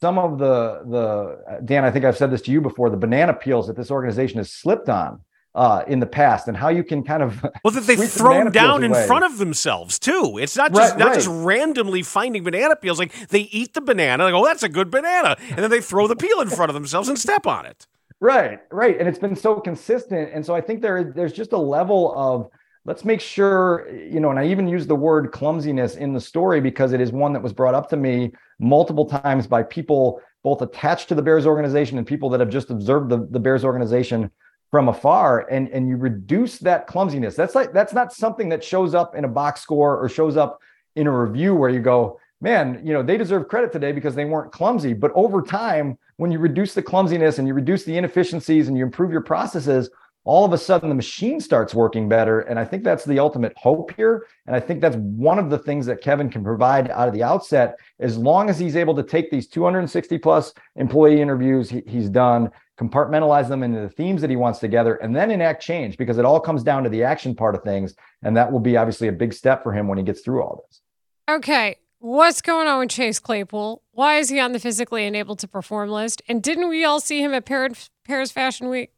some 0.00 0.18
of 0.18 0.38
the 0.38 0.82
the 0.86 1.60
Dan, 1.64 1.84
I 1.84 1.92
think 1.92 2.04
I've 2.04 2.16
said 2.16 2.32
this 2.32 2.42
to 2.42 2.50
you 2.50 2.60
before, 2.60 2.90
the 2.90 2.96
banana 2.96 3.34
peels 3.34 3.68
that 3.68 3.76
this 3.76 3.90
organization 3.90 4.38
has 4.38 4.50
slipped 4.50 4.88
on 4.88 5.20
uh, 5.54 5.82
in 5.88 6.00
the 6.00 6.06
past, 6.06 6.48
and 6.48 6.56
how 6.56 6.68
you 6.68 6.84
can 6.84 7.02
kind 7.02 7.22
of 7.22 7.42
well 7.64 7.72
that 7.72 7.86
they've 7.86 8.10
thrown 8.10 8.50
down 8.52 8.84
in 8.84 8.94
front 8.94 9.24
of 9.24 9.38
themselves 9.38 9.98
too. 9.98 10.38
It's 10.40 10.56
not 10.56 10.72
just 10.72 10.92
right, 10.92 10.98
not 10.98 11.08
right. 11.08 11.14
just 11.14 11.28
randomly 11.28 12.02
finding 12.02 12.44
banana 12.44 12.76
peels. 12.76 12.98
Like 12.98 13.28
they 13.28 13.40
eat 13.40 13.74
the 13.74 13.80
banana, 13.80 14.24
like 14.24 14.34
oh 14.34 14.44
that's 14.44 14.62
a 14.62 14.68
good 14.68 14.90
banana, 14.90 15.36
and 15.48 15.58
then 15.58 15.70
they 15.70 15.80
throw 15.80 16.06
the 16.06 16.16
peel 16.16 16.40
in 16.40 16.48
front 16.48 16.70
of 16.70 16.74
themselves 16.74 17.08
and 17.08 17.18
step 17.18 17.46
on 17.46 17.66
it. 17.66 17.86
Right, 18.20 18.60
right, 18.70 18.98
and 18.98 19.08
it's 19.08 19.18
been 19.18 19.34
so 19.34 19.58
consistent, 19.60 20.30
and 20.32 20.44
so 20.44 20.54
I 20.54 20.60
think 20.60 20.82
there 20.82 21.04
there's 21.04 21.32
just 21.32 21.52
a 21.52 21.58
level 21.58 22.14
of 22.16 22.50
let's 22.84 23.04
make 23.04 23.20
sure 23.20 23.88
you 23.92 24.20
know 24.20 24.30
and 24.30 24.38
i 24.38 24.46
even 24.46 24.66
use 24.66 24.86
the 24.86 24.94
word 24.94 25.32
clumsiness 25.32 25.96
in 25.96 26.14
the 26.14 26.20
story 26.20 26.60
because 26.60 26.92
it 26.92 27.00
is 27.00 27.12
one 27.12 27.32
that 27.32 27.42
was 27.42 27.52
brought 27.52 27.74
up 27.74 27.90
to 27.90 27.96
me 27.96 28.32
multiple 28.58 29.04
times 29.04 29.46
by 29.46 29.62
people 29.62 30.20
both 30.42 30.62
attached 30.62 31.08
to 31.08 31.14
the 31.14 31.20
bears 31.20 31.46
organization 31.46 31.98
and 31.98 32.06
people 32.06 32.30
that 32.30 32.40
have 32.40 32.48
just 32.48 32.70
observed 32.70 33.10
the, 33.10 33.26
the 33.30 33.38
bears 33.38 33.64
organization 33.64 34.30
from 34.70 34.88
afar 34.88 35.46
and 35.50 35.68
and 35.68 35.88
you 35.88 35.96
reduce 35.96 36.58
that 36.58 36.86
clumsiness 36.86 37.34
that's 37.34 37.54
like 37.54 37.72
that's 37.72 37.92
not 37.92 38.12
something 38.12 38.48
that 38.48 38.62
shows 38.62 38.94
up 38.94 39.14
in 39.14 39.24
a 39.24 39.28
box 39.28 39.60
score 39.60 39.98
or 39.98 40.08
shows 40.08 40.36
up 40.36 40.60
in 40.96 41.06
a 41.06 41.10
review 41.10 41.54
where 41.54 41.70
you 41.70 41.80
go 41.80 42.18
man 42.40 42.80
you 42.84 42.92
know 42.92 43.02
they 43.02 43.16
deserve 43.16 43.48
credit 43.48 43.72
today 43.72 43.92
because 43.92 44.14
they 44.14 44.24
weren't 44.24 44.52
clumsy 44.52 44.92
but 44.92 45.10
over 45.14 45.42
time 45.42 45.98
when 46.16 46.30
you 46.30 46.38
reduce 46.38 46.74
the 46.74 46.82
clumsiness 46.82 47.38
and 47.38 47.48
you 47.48 47.54
reduce 47.54 47.84
the 47.84 47.96
inefficiencies 47.96 48.68
and 48.68 48.76
you 48.76 48.84
improve 48.84 49.10
your 49.10 49.22
processes 49.22 49.90
all 50.24 50.44
of 50.44 50.52
a 50.52 50.58
sudden 50.58 50.88
the 50.88 50.94
machine 50.94 51.40
starts 51.40 51.74
working 51.74 52.08
better. 52.08 52.40
And 52.40 52.58
I 52.58 52.64
think 52.64 52.84
that's 52.84 53.04
the 53.04 53.18
ultimate 53.18 53.54
hope 53.56 53.94
here. 53.96 54.26
And 54.46 54.54
I 54.54 54.60
think 54.60 54.80
that's 54.80 54.96
one 54.96 55.38
of 55.38 55.48
the 55.48 55.58
things 55.58 55.86
that 55.86 56.02
Kevin 56.02 56.28
can 56.28 56.44
provide 56.44 56.90
out 56.90 57.08
of 57.08 57.14
the 57.14 57.22
outset, 57.22 57.78
as 58.00 58.18
long 58.18 58.50
as 58.50 58.58
he's 58.58 58.76
able 58.76 58.94
to 58.96 59.02
take 59.02 59.30
these 59.30 59.48
260 59.48 60.18
plus 60.18 60.52
employee 60.76 61.22
interviews 61.22 61.70
he, 61.70 61.82
he's 61.86 62.10
done, 62.10 62.50
compartmentalize 62.80 63.48
them 63.48 63.62
into 63.62 63.80
the 63.80 63.88
themes 63.90 64.22
that 64.22 64.30
he 64.30 64.36
wants 64.36 64.58
together, 64.58 64.94
and 64.96 65.14
then 65.14 65.30
enact 65.30 65.62
change 65.62 65.98
because 65.98 66.16
it 66.16 66.24
all 66.24 66.40
comes 66.40 66.62
down 66.62 66.82
to 66.82 66.88
the 66.88 67.02
action 67.02 67.34
part 67.34 67.54
of 67.54 67.62
things. 67.62 67.94
And 68.22 68.36
that 68.36 68.50
will 68.50 68.60
be 68.60 68.76
obviously 68.76 69.08
a 69.08 69.12
big 69.12 69.34
step 69.34 69.62
for 69.62 69.72
him 69.72 69.86
when 69.86 69.98
he 69.98 70.04
gets 70.04 70.22
through 70.22 70.42
all 70.42 70.64
this. 70.66 70.80
Okay. 71.28 71.76
What's 71.98 72.40
going 72.40 72.66
on 72.66 72.80
with 72.80 72.88
Chase 72.88 73.18
Claypool? 73.18 73.82
Why 73.92 74.16
is 74.16 74.30
he 74.30 74.40
on 74.40 74.52
the 74.52 74.58
physically 74.58 75.06
unable 75.06 75.36
to 75.36 75.46
perform 75.46 75.90
list? 75.90 76.22
And 76.26 76.42
didn't 76.42 76.70
we 76.70 76.82
all 76.82 76.98
see 76.98 77.22
him 77.22 77.34
at 77.34 77.44
Paris 77.44 77.90
Fashion 78.32 78.70
Week? 78.70 78.92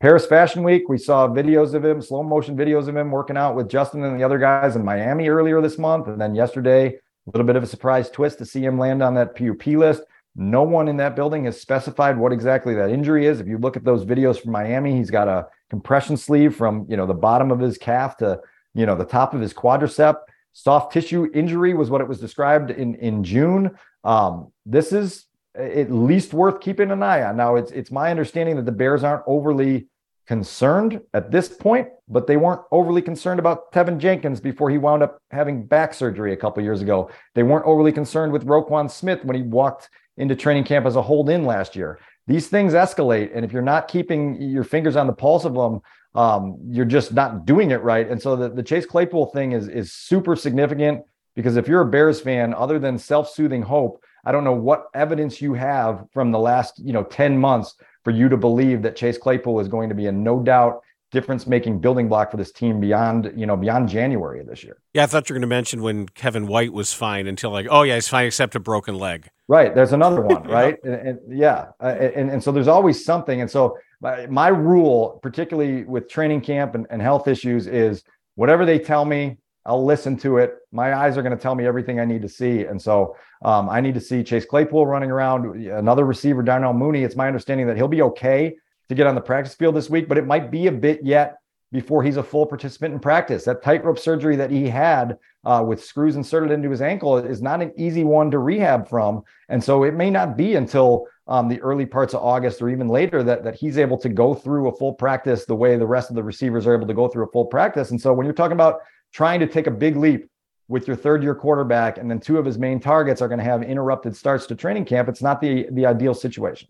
Paris 0.00 0.24
Fashion 0.24 0.62
Week, 0.62 0.88
we 0.88 0.96
saw 0.96 1.28
videos 1.28 1.74
of 1.74 1.84
him, 1.84 2.00
slow 2.00 2.22
motion 2.22 2.56
videos 2.56 2.88
of 2.88 2.96
him 2.96 3.10
working 3.10 3.36
out 3.36 3.54
with 3.54 3.68
Justin 3.68 4.02
and 4.04 4.18
the 4.18 4.24
other 4.24 4.38
guys 4.38 4.74
in 4.74 4.84
Miami 4.84 5.28
earlier 5.28 5.60
this 5.60 5.76
month. 5.76 6.08
And 6.08 6.18
then 6.18 6.34
yesterday, 6.34 6.86
a 6.86 7.30
little 7.30 7.46
bit 7.46 7.56
of 7.56 7.62
a 7.62 7.66
surprise 7.66 8.10
twist 8.10 8.38
to 8.38 8.46
see 8.46 8.64
him 8.64 8.78
land 8.78 9.02
on 9.02 9.14
that 9.14 9.36
PUP 9.36 9.66
list. 9.66 10.02
No 10.36 10.62
one 10.62 10.88
in 10.88 10.96
that 10.96 11.14
building 11.14 11.44
has 11.44 11.60
specified 11.60 12.18
what 12.18 12.32
exactly 12.32 12.74
that 12.74 12.90
injury 12.90 13.26
is. 13.26 13.40
If 13.40 13.46
you 13.46 13.58
look 13.58 13.76
at 13.76 13.84
those 13.84 14.04
videos 14.04 14.40
from 14.40 14.52
Miami, 14.52 14.96
he's 14.96 15.10
got 15.10 15.28
a 15.28 15.46
compression 15.70 16.16
sleeve 16.16 16.56
from, 16.56 16.86
you 16.88 16.96
know, 16.96 17.06
the 17.06 17.14
bottom 17.14 17.50
of 17.52 17.60
his 17.60 17.78
calf 17.78 18.16
to, 18.18 18.40
you 18.74 18.86
know, 18.86 18.96
the 18.96 19.04
top 19.04 19.34
of 19.34 19.40
his 19.40 19.54
quadricep. 19.54 20.16
Soft 20.52 20.92
tissue 20.92 21.30
injury 21.34 21.74
was 21.74 21.90
what 21.90 22.00
it 22.00 22.08
was 22.08 22.20
described 22.20 22.70
in 22.70 22.94
in 22.96 23.24
June. 23.24 23.76
Um, 24.02 24.52
this 24.66 24.92
is 24.92 25.26
at 25.56 25.90
least 25.90 26.34
worth 26.34 26.60
keeping 26.60 26.90
an 26.90 27.02
eye 27.02 27.22
on. 27.22 27.36
Now, 27.36 27.56
it's 27.56 27.70
it's 27.70 27.90
my 27.90 28.10
understanding 28.10 28.56
that 28.56 28.64
the 28.64 28.72
Bears 28.72 29.04
aren't 29.04 29.24
overly 29.26 29.88
concerned 30.26 31.00
at 31.12 31.30
this 31.30 31.48
point, 31.48 31.88
but 32.08 32.26
they 32.26 32.36
weren't 32.36 32.62
overly 32.70 33.02
concerned 33.02 33.38
about 33.38 33.72
Teven 33.72 33.98
Jenkins 33.98 34.40
before 34.40 34.70
he 34.70 34.78
wound 34.78 35.02
up 35.02 35.18
having 35.30 35.66
back 35.66 35.92
surgery 35.92 36.32
a 36.32 36.36
couple 36.36 36.62
years 36.62 36.82
ago. 36.82 37.10
They 37.34 37.42
weren't 37.42 37.66
overly 37.66 37.92
concerned 37.92 38.32
with 38.32 38.46
Roquan 38.46 38.90
Smith 38.90 39.24
when 39.24 39.36
he 39.36 39.42
walked 39.42 39.90
into 40.16 40.36
training 40.36 40.64
camp 40.64 40.86
as 40.86 40.96
a 40.96 41.02
hold 41.02 41.30
in 41.30 41.44
last 41.44 41.74
year. 41.74 41.98
These 42.26 42.48
things 42.48 42.72
escalate, 42.72 43.32
and 43.34 43.44
if 43.44 43.52
you're 43.52 43.62
not 43.62 43.88
keeping 43.88 44.40
your 44.40 44.64
fingers 44.64 44.96
on 44.96 45.06
the 45.06 45.12
pulse 45.12 45.44
of 45.44 45.54
them, 45.54 45.80
um, 46.14 46.58
you're 46.66 46.84
just 46.84 47.12
not 47.12 47.44
doing 47.44 47.70
it 47.70 47.82
right. 47.82 48.08
And 48.08 48.20
so 48.20 48.36
the, 48.36 48.48
the 48.48 48.62
Chase 48.62 48.86
Claypool 48.86 49.26
thing 49.26 49.52
is 49.52 49.68
is 49.68 49.92
super 49.92 50.36
significant 50.36 51.02
because 51.34 51.56
if 51.56 51.66
you're 51.66 51.82
a 51.82 51.90
Bears 51.90 52.20
fan, 52.20 52.54
other 52.54 52.78
than 52.78 52.98
self-soothing 52.98 53.62
hope, 53.62 54.02
I 54.24 54.32
don't 54.32 54.44
know 54.44 54.52
what 54.52 54.86
evidence 54.94 55.42
you 55.42 55.54
have 55.54 56.06
from 56.12 56.30
the 56.30 56.38
last 56.38 56.78
you 56.78 56.92
know 56.92 57.02
10 57.02 57.36
months 57.36 57.74
for 58.04 58.10
you 58.10 58.28
to 58.28 58.36
believe 58.36 58.82
that 58.82 58.96
Chase 58.96 59.18
Claypool 59.18 59.60
is 59.60 59.68
going 59.68 59.88
to 59.88 59.94
be 59.94 60.06
a 60.06 60.12
no 60.12 60.40
doubt 60.40 60.82
difference 61.14 61.46
making 61.46 61.78
building 61.78 62.08
block 62.08 62.30
for 62.30 62.36
this 62.36 62.52
team 62.52 62.80
beyond 62.80 63.32
you 63.34 63.46
know 63.46 63.56
beyond 63.56 63.88
January 63.88 64.40
of 64.40 64.46
this 64.46 64.62
year. 64.62 64.76
Yeah, 64.92 65.04
I 65.04 65.06
thought 65.06 65.30
you 65.30 65.32
were 65.32 65.38
going 65.38 65.48
to 65.48 65.54
mention 65.54 65.80
when 65.80 66.08
Kevin 66.10 66.46
White 66.46 66.74
was 66.74 66.92
fine 66.92 67.26
until 67.26 67.50
like, 67.50 67.66
oh 67.70 67.82
yeah, 67.82 67.94
he's 67.94 68.08
fine 68.08 68.26
except 68.26 68.54
a 68.54 68.60
broken 68.60 68.96
leg. 68.96 69.30
Right. 69.48 69.74
There's 69.74 69.92
another 69.92 70.20
one. 70.20 70.42
Right. 70.54 70.76
and, 70.84 70.94
and, 70.94 71.18
yeah, 71.28 71.68
uh, 71.80 71.86
and 71.86 72.30
and 72.30 72.42
so 72.42 72.52
there's 72.52 72.68
always 72.68 73.02
something. 73.04 73.40
And 73.40 73.50
so 73.50 73.78
my, 74.00 74.26
my 74.26 74.48
rule, 74.48 75.20
particularly 75.22 75.84
with 75.84 76.08
training 76.08 76.42
camp 76.42 76.74
and, 76.74 76.86
and 76.90 77.00
health 77.00 77.28
issues, 77.28 77.66
is 77.66 78.04
whatever 78.34 78.66
they 78.66 78.78
tell 78.78 79.04
me, 79.04 79.38
I'll 79.64 79.84
listen 79.84 80.16
to 80.18 80.36
it. 80.38 80.56
My 80.72 80.94
eyes 80.94 81.16
are 81.16 81.22
going 81.22 81.36
to 81.36 81.42
tell 81.42 81.54
me 81.54 81.66
everything 81.66 81.98
I 81.98 82.04
need 82.04 82.22
to 82.22 82.28
see. 82.28 82.64
And 82.64 82.80
so 82.80 83.16
um, 83.42 83.70
I 83.70 83.80
need 83.80 83.94
to 83.94 84.00
see 84.00 84.22
Chase 84.22 84.44
Claypool 84.44 84.86
running 84.86 85.10
around, 85.10 85.66
another 85.66 86.04
receiver, 86.04 86.42
Darnell 86.42 86.74
Mooney. 86.74 87.02
It's 87.02 87.16
my 87.16 87.26
understanding 87.26 87.66
that 87.68 87.76
he'll 87.76 87.88
be 87.88 88.02
okay 88.02 88.56
to 88.88 88.94
get 88.94 89.06
on 89.06 89.14
the 89.14 89.20
practice 89.20 89.54
field 89.54 89.76
this 89.76 89.90
week, 89.90 90.08
but 90.08 90.18
it 90.18 90.26
might 90.26 90.50
be 90.50 90.66
a 90.66 90.72
bit 90.72 91.00
yet 91.02 91.36
before 91.72 92.04
he's 92.04 92.16
a 92.16 92.22
full 92.22 92.46
participant 92.46 92.94
in 92.94 93.00
practice. 93.00 93.44
That 93.44 93.62
tightrope 93.62 93.98
surgery 93.98 94.36
that 94.36 94.50
he 94.50 94.68
had 94.68 95.18
uh, 95.44 95.64
with 95.66 95.84
screws 95.84 96.14
inserted 96.14 96.52
into 96.52 96.70
his 96.70 96.80
ankle 96.80 97.18
is 97.18 97.42
not 97.42 97.60
an 97.60 97.72
easy 97.76 98.04
one 98.04 98.30
to 98.30 98.38
rehab 98.38 98.88
from. 98.88 99.24
And 99.48 99.62
so 99.62 99.82
it 99.82 99.94
may 99.94 100.08
not 100.08 100.36
be 100.36 100.54
until 100.54 101.06
um, 101.26 101.48
the 101.48 101.60
early 101.62 101.84
parts 101.84 102.14
of 102.14 102.22
August 102.22 102.62
or 102.62 102.68
even 102.68 102.86
later 102.86 103.24
that, 103.24 103.42
that 103.42 103.56
he's 103.56 103.76
able 103.76 103.98
to 103.98 104.08
go 104.08 104.34
through 104.34 104.68
a 104.68 104.76
full 104.76 104.92
practice 104.92 105.46
the 105.46 105.56
way 105.56 105.76
the 105.76 105.86
rest 105.86 106.10
of 106.10 106.16
the 106.16 106.22
receivers 106.22 106.64
are 106.66 106.74
able 106.74 106.86
to 106.86 106.94
go 106.94 107.08
through 107.08 107.24
a 107.24 107.32
full 107.32 107.46
practice. 107.46 107.90
And 107.90 108.00
so 108.00 108.12
when 108.12 108.24
you're 108.24 108.34
talking 108.34 108.52
about 108.52 108.80
trying 109.12 109.40
to 109.40 109.46
take 109.48 109.66
a 109.66 109.72
big 109.72 109.96
leap 109.96 110.28
with 110.68 110.86
your 110.86 110.96
third 110.96 111.24
year 111.24 111.34
quarterback 111.34 111.98
and 111.98 112.08
then 112.08 112.20
two 112.20 112.38
of 112.38 112.44
his 112.44 112.56
main 112.56 112.78
targets 112.78 113.20
are 113.20 113.28
going 113.28 113.38
to 113.38 113.44
have 113.44 113.62
interrupted 113.64 114.14
starts 114.14 114.46
to 114.46 114.54
training 114.54 114.84
camp, 114.84 115.08
it's 115.08 115.22
not 115.22 115.40
the, 115.40 115.66
the 115.72 115.86
ideal 115.86 116.14
situation. 116.14 116.68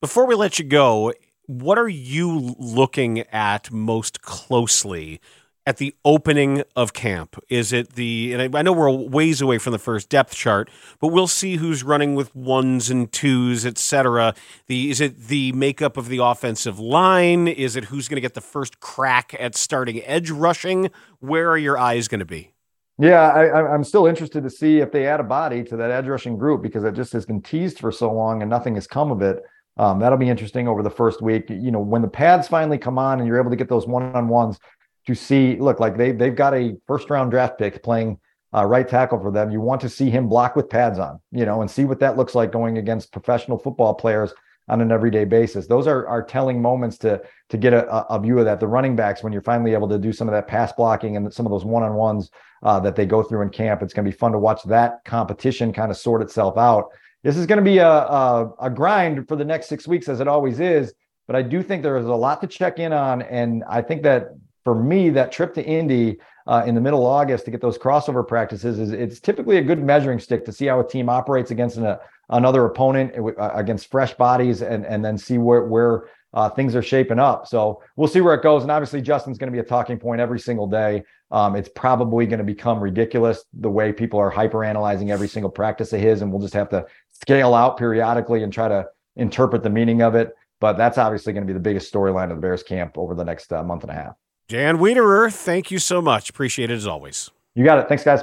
Before 0.00 0.26
we 0.26 0.34
let 0.34 0.58
you 0.58 0.64
go, 0.64 1.12
what 1.50 1.78
are 1.78 1.88
you 1.88 2.54
looking 2.60 3.20
at 3.32 3.72
most 3.72 4.22
closely 4.22 5.20
at 5.66 5.78
the 5.78 5.92
opening 6.04 6.62
of 6.76 6.92
camp? 6.92 7.42
Is 7.48 7.72
it 7.72 7.94
the, 7.94 8.32
and 8.32 8.56
I, 8.56 8.62
know 8.62 8.72
we're 8.72 8.88
ways 8.88 9.40
away 9.40 9.58
from 9.58 9.72
the 9.72 9.78
first 9.80 10.08
depth 10.08 10.32
chart, 10.32 10.70
but 11.00 11.08
we'll 11.08 11.26
see 11.26 11.56
who's 11.56 11.82
running 11.82 12.14
with 12.14 12.32
ones 12.36 12.88
and 12.88 13.10
twos, 13.10 13.66
etc. 13.66 14.32
The 14.68 14.90
is 14.90 15.00
it 15.00 15.26
the 15.26 15.50
makeup 15.50 15.96
of 15.96 16.08
the 16.08 16.18
offensive 16.18 16.78
line? 16.78 17.48
Is 17.48 17.74
it 17.74 17.86
who's 17.86 18.06
going 18.06 18.16
to 18.16 18.20
get 18.20 18.34
the 18.34 18.40
first 18.40 18.78
crack 18.78 19.34
at 19.40 19.56
starting 19.56 20.04
edge 20.04 20.30
rushing? 20.30 20.90
Where 21.18 21.50
are 21.50 21.58
your 21.58 21.76
eyes 21.76 22.06
going 22.06 22.20
to 22.20 22.24
be? 22.24 22.52
Yeah, 22.96 23.22
I, 23.22 23.74
am 23.74 23.82
still 23.82 24.06
interested 24.06 24.44
to 24.44 24.50
see 24.50 24.78
if 24.78 24.92
they 24.92 25.06
add 25.06 25.18
a 25.18 25.24
body 25.24 25.64
to 25.64 25.76
that 25.78 25.90
edge 25.90 26.06
rushing 26.06 26.36
group 26.36 26.62
because 26.62 26.84
it 26.84 26.94
just 26.94 27.12
has 27.14 27.26
been 27.26 27.42
teased 27.42 27.80
for 27.80 27.90
so 27.90 28.12
long 28.12 28.42
and 28.42 28.50
nothing 28.50 28.76
has 28.76 28.86
come 28.86 29.10
of 29.10 29.20
it. 29.20 29.42
Um, 29.80 29.98
that'll 29.98 30.18
be 30.18 30.28
interesting 30.28 30.68
over 30.68 30.82
the 30.82 30.90
first 30.90 31.22
week. 31.22 31.48
You 31.48 31.70
know, 31.70 31.80
when 31.80 32.02
the 32.02 32.08
pads 32.08 32.46
finally 32.46 32.76
come 32.76 32.98
on 32.98 33.18
and 33.18 33.26
you're 33.26 33.40
able 33.40 33.48
to 33.48 33.56
get 33.56 33.70
those 33.70 33.86
one 33.86 34.14
on 34.14 34.28
ones 34.28 34.58
to 35.06 35.14
see, 35.14 35.56
look, 35.58 35.80
like 35.80 35.96
they 35.96 36.12
they've 36.12 36.34
got 36.34 36.52
a 36.52 36.76
first 36.86 37.08
round 37.08 37.30
draft 37.30 37.56
pick 37.56 37.82
playing 37.82 38.20
uh, 38.54 38.66
right 38.66 38.86
tackle 38.86 39.18
for 39.18 39.30
them. 39.30 39.50
You 39.50 39.62
want 39.62 39.80
to 39.80 39.88
see 39.88 40.10
him 40.10 40.28
block 40.28 40.54
with 40.54 40.68
pads 40.68 40.98
on, 40.98 41.18
you 41.32 41.46
know, 41.46 41.62
and 41.62 41.70
see 41.70 41.86
what 41.86 41.98
that 42.00 42.18
looks 42.18 42.34
like 42.34 42.52
going 42.52 42.76
against 42.76 43.10
professional 43.10 43.56
football 43.56 43.94
players 43.94 44.34
on 44.68 44.82
an 44.82 44.92
everyday 44.92 45.24
basis. 45.24 45.66
Those 45.66 45.86
are 45.86 46.06
are 46.06 46.22
telling 46.22 46.60
moments 46.60 46.98
to 46.98 47.22
to 47.48 47.56
get 47.56 47.72
a, 47.72 47.88
a 48.12 48.20
view 48.20 48.38
of 48.38 48.44
that. 48.44 48.60
The 48.60 48.68
running 48.68 48.94
backs, 48.94 49.22
when 49.22 49.32
you're 49.32 49.40
finally 49.40 49.72
able 49.72 49.88
to 49.88 49.98
do 49.98 50.12
some 50.12 50.28
of 50.28 50.32
that 50.32 50.46
pass 50.46 50.74
blocking 50.74 51.16
and 51.16 51.32
some 51.32 51.46
of 51.46 51.52
those 51.52 51.64
one 51.64 51.84
on 51.84 51.94
ones 51.94 52.30
uh, 52.62 52.78
that 52.80 52.96
they 52.96 53.06
go 53.06 53.22
through 53.22 53.40
in 53.40 53.48
camp, 53.48 53.80
it's 53.80 53.94
going 53.94 54.04
to 54.04 54.10
be 54.10 54.18
fun 54.18 54.32
to 54.32 54.38
watch 54.38 54.62
that 54.64 55.02
competition 55.06 55.72
kind 55.72 55.90
of 55.90 55.96
sort 55.96 56.20
itself 56.20 56.58
out 56.58 56.90
this 57.22 57.36
is 57.36 57.46
going 57.46 57.58
to 57.58 57.64
be 57.64 57.78
a, 57.78 57.88
a, 57.88 58.52
a 58.62 58.70
grind 58.70 59.28
for 59.28 59.36
the 59.36 59.44
next 59.44 59.68
six 59.68 59.86
weeks, 59.86 60.08
as 60.08 60.20
it 60.20 60.28
always 60.28 60.60
is. 60.60 60.94
But 61.26 61.36
I 61.36 61.42
do 61.42 61.62
think 61.62 61.82
there 61.82 61.96
is 61.96 62.06
a 62.06 62.14
lot 62.14 62.40
to 62.40 62.46
check 62.46 62.78
in 62.78 62.92
on, 62.92 63.22
and 63.22 63.62
I 63.68 63.82
think 63.82 64.02
that 64.02 64.30
for 64.64 64.74
me, 64.74 65.10
that 65.10 65.32
trip 65.32 65.54
to 65.54 65.64
Indy 65.64 66.18
uh, 66.46 66.64
in 66.66 66.74
the 66.74 66.80
middle 66.80 67.00
of 67.00 67.12
August 67.12 67.44
to 67.44 67.50
get 67.50 67.60
those 67.60 67.78
crossover 67.78 68.26
practices 68.26 68.78
is 68.78 68.92
it's 68.92 69.20
typically 69.20 69.58
a 69.58 69.62
good 69.62 69.82
measuring 69.82 70.18
stick 70.18 70.44
to 70.44 70.52
see 70.52 70.66
how 70.66 70.80
a 70.80 70.86
team 70.86 71.08
operates 71.08 71.50
against 71.50 71.76
an, 71.76 71.96
another 72.30 72.64
opponent 72.64 73.14
uh, 73.16 73.50
against 73.54 73.90
fresh 73.90 74.12
bodies, 74.14 74.62
and 74.62 74.84
and 74.84 75.04
then 75.04 75.16
see 75.16 75.38
where 75.38 75.64
where 75.64 76.04
uh, 76.32 76.48
things 76.48 76.74
are 76.74 76.82
shaping 76.82 77.18
up. 77.18 77.46
So 77.46 77.82
we'll 77.96 78.08
see 78.08 78.20
where 78.20 78.34
it 78.34 78.42
goes. 78.42 78.62
And 78.62 78.70
obviously, 78.70 79.00
Justin's 79.02 79.38
going 79.38 79.50
to 79.50 79.52
be 79.52 79.58
a 79.60 79.68
talking 79.68 79.98
point 79.98 80.20
every 80.20 80.38
single 80.38 80.66
day. 80.66 81.02
Um, 81.30 81.56
it's 81.56 81.68
probably 81.68 82.26
going 82.26 82.38
to 82.38 82.44
become 82.44 82.80
ridiculous 82.80 83.44
the 83.52 83.70
way 83.70 83.92
people 83.92 84.18
are 84.18 84.30
hyper 84.30 84.64
analyzing 84.64 85.10
every 85.10 85.28
single 85.28 85.50
practice 85.50 85.92
of 85.92 86.00
his, 86.00 86.22
and 86.22 86.30
we'll 86.32 86.40
just 86.40 86.54
have 86.54 86.68
to 86.70 86.86
scale 87.10 87.54
out 87.54 87.76
periodically 87.76 88.42
and 88.42 88.52
try 88.52 88.68
to 88.68 88.86
interpret 89.16 89.62
the 89.62 89.70
meaning 89.70 90.02
of 90.02 90.14
it. 90.14 90.34
But 90.60 90.76
that's 90.76 90.98
obviously 90.98 91.32
going 91.32 91.44
to 91.44 91.46
be 91.46 91.54
the 91.54 91.60
biggest 91.60 91.92
storyline 91.92 92.30
of 92.30 92.36
the 92.36 92.42
Bears 92.42 92.62
camp 92.62 92.98
over 92.98 93.14
the 93.14 93.24
next 93.24 93.52
uh, 93.52 93.62
month 93.62 93.82
and 93.82 93.90
a 93.90 93.94
half. 93.94 94.14
Dan 94.48 94.78
Wiederer, 94.78 95.32
thank 95.32 95.70
you 95.70 95.78
so 95.78 96.02
much. 96.02 96.28
Appreciate 96.28 96.70
it 96.70 96.74
as 96.74 96.86
always. 96.86 97.30
You 97.54 97.64
got 97.64 97.78
it. 97.78 97.88
Thanks, 97.88 98.04
guys. 98.04 98.22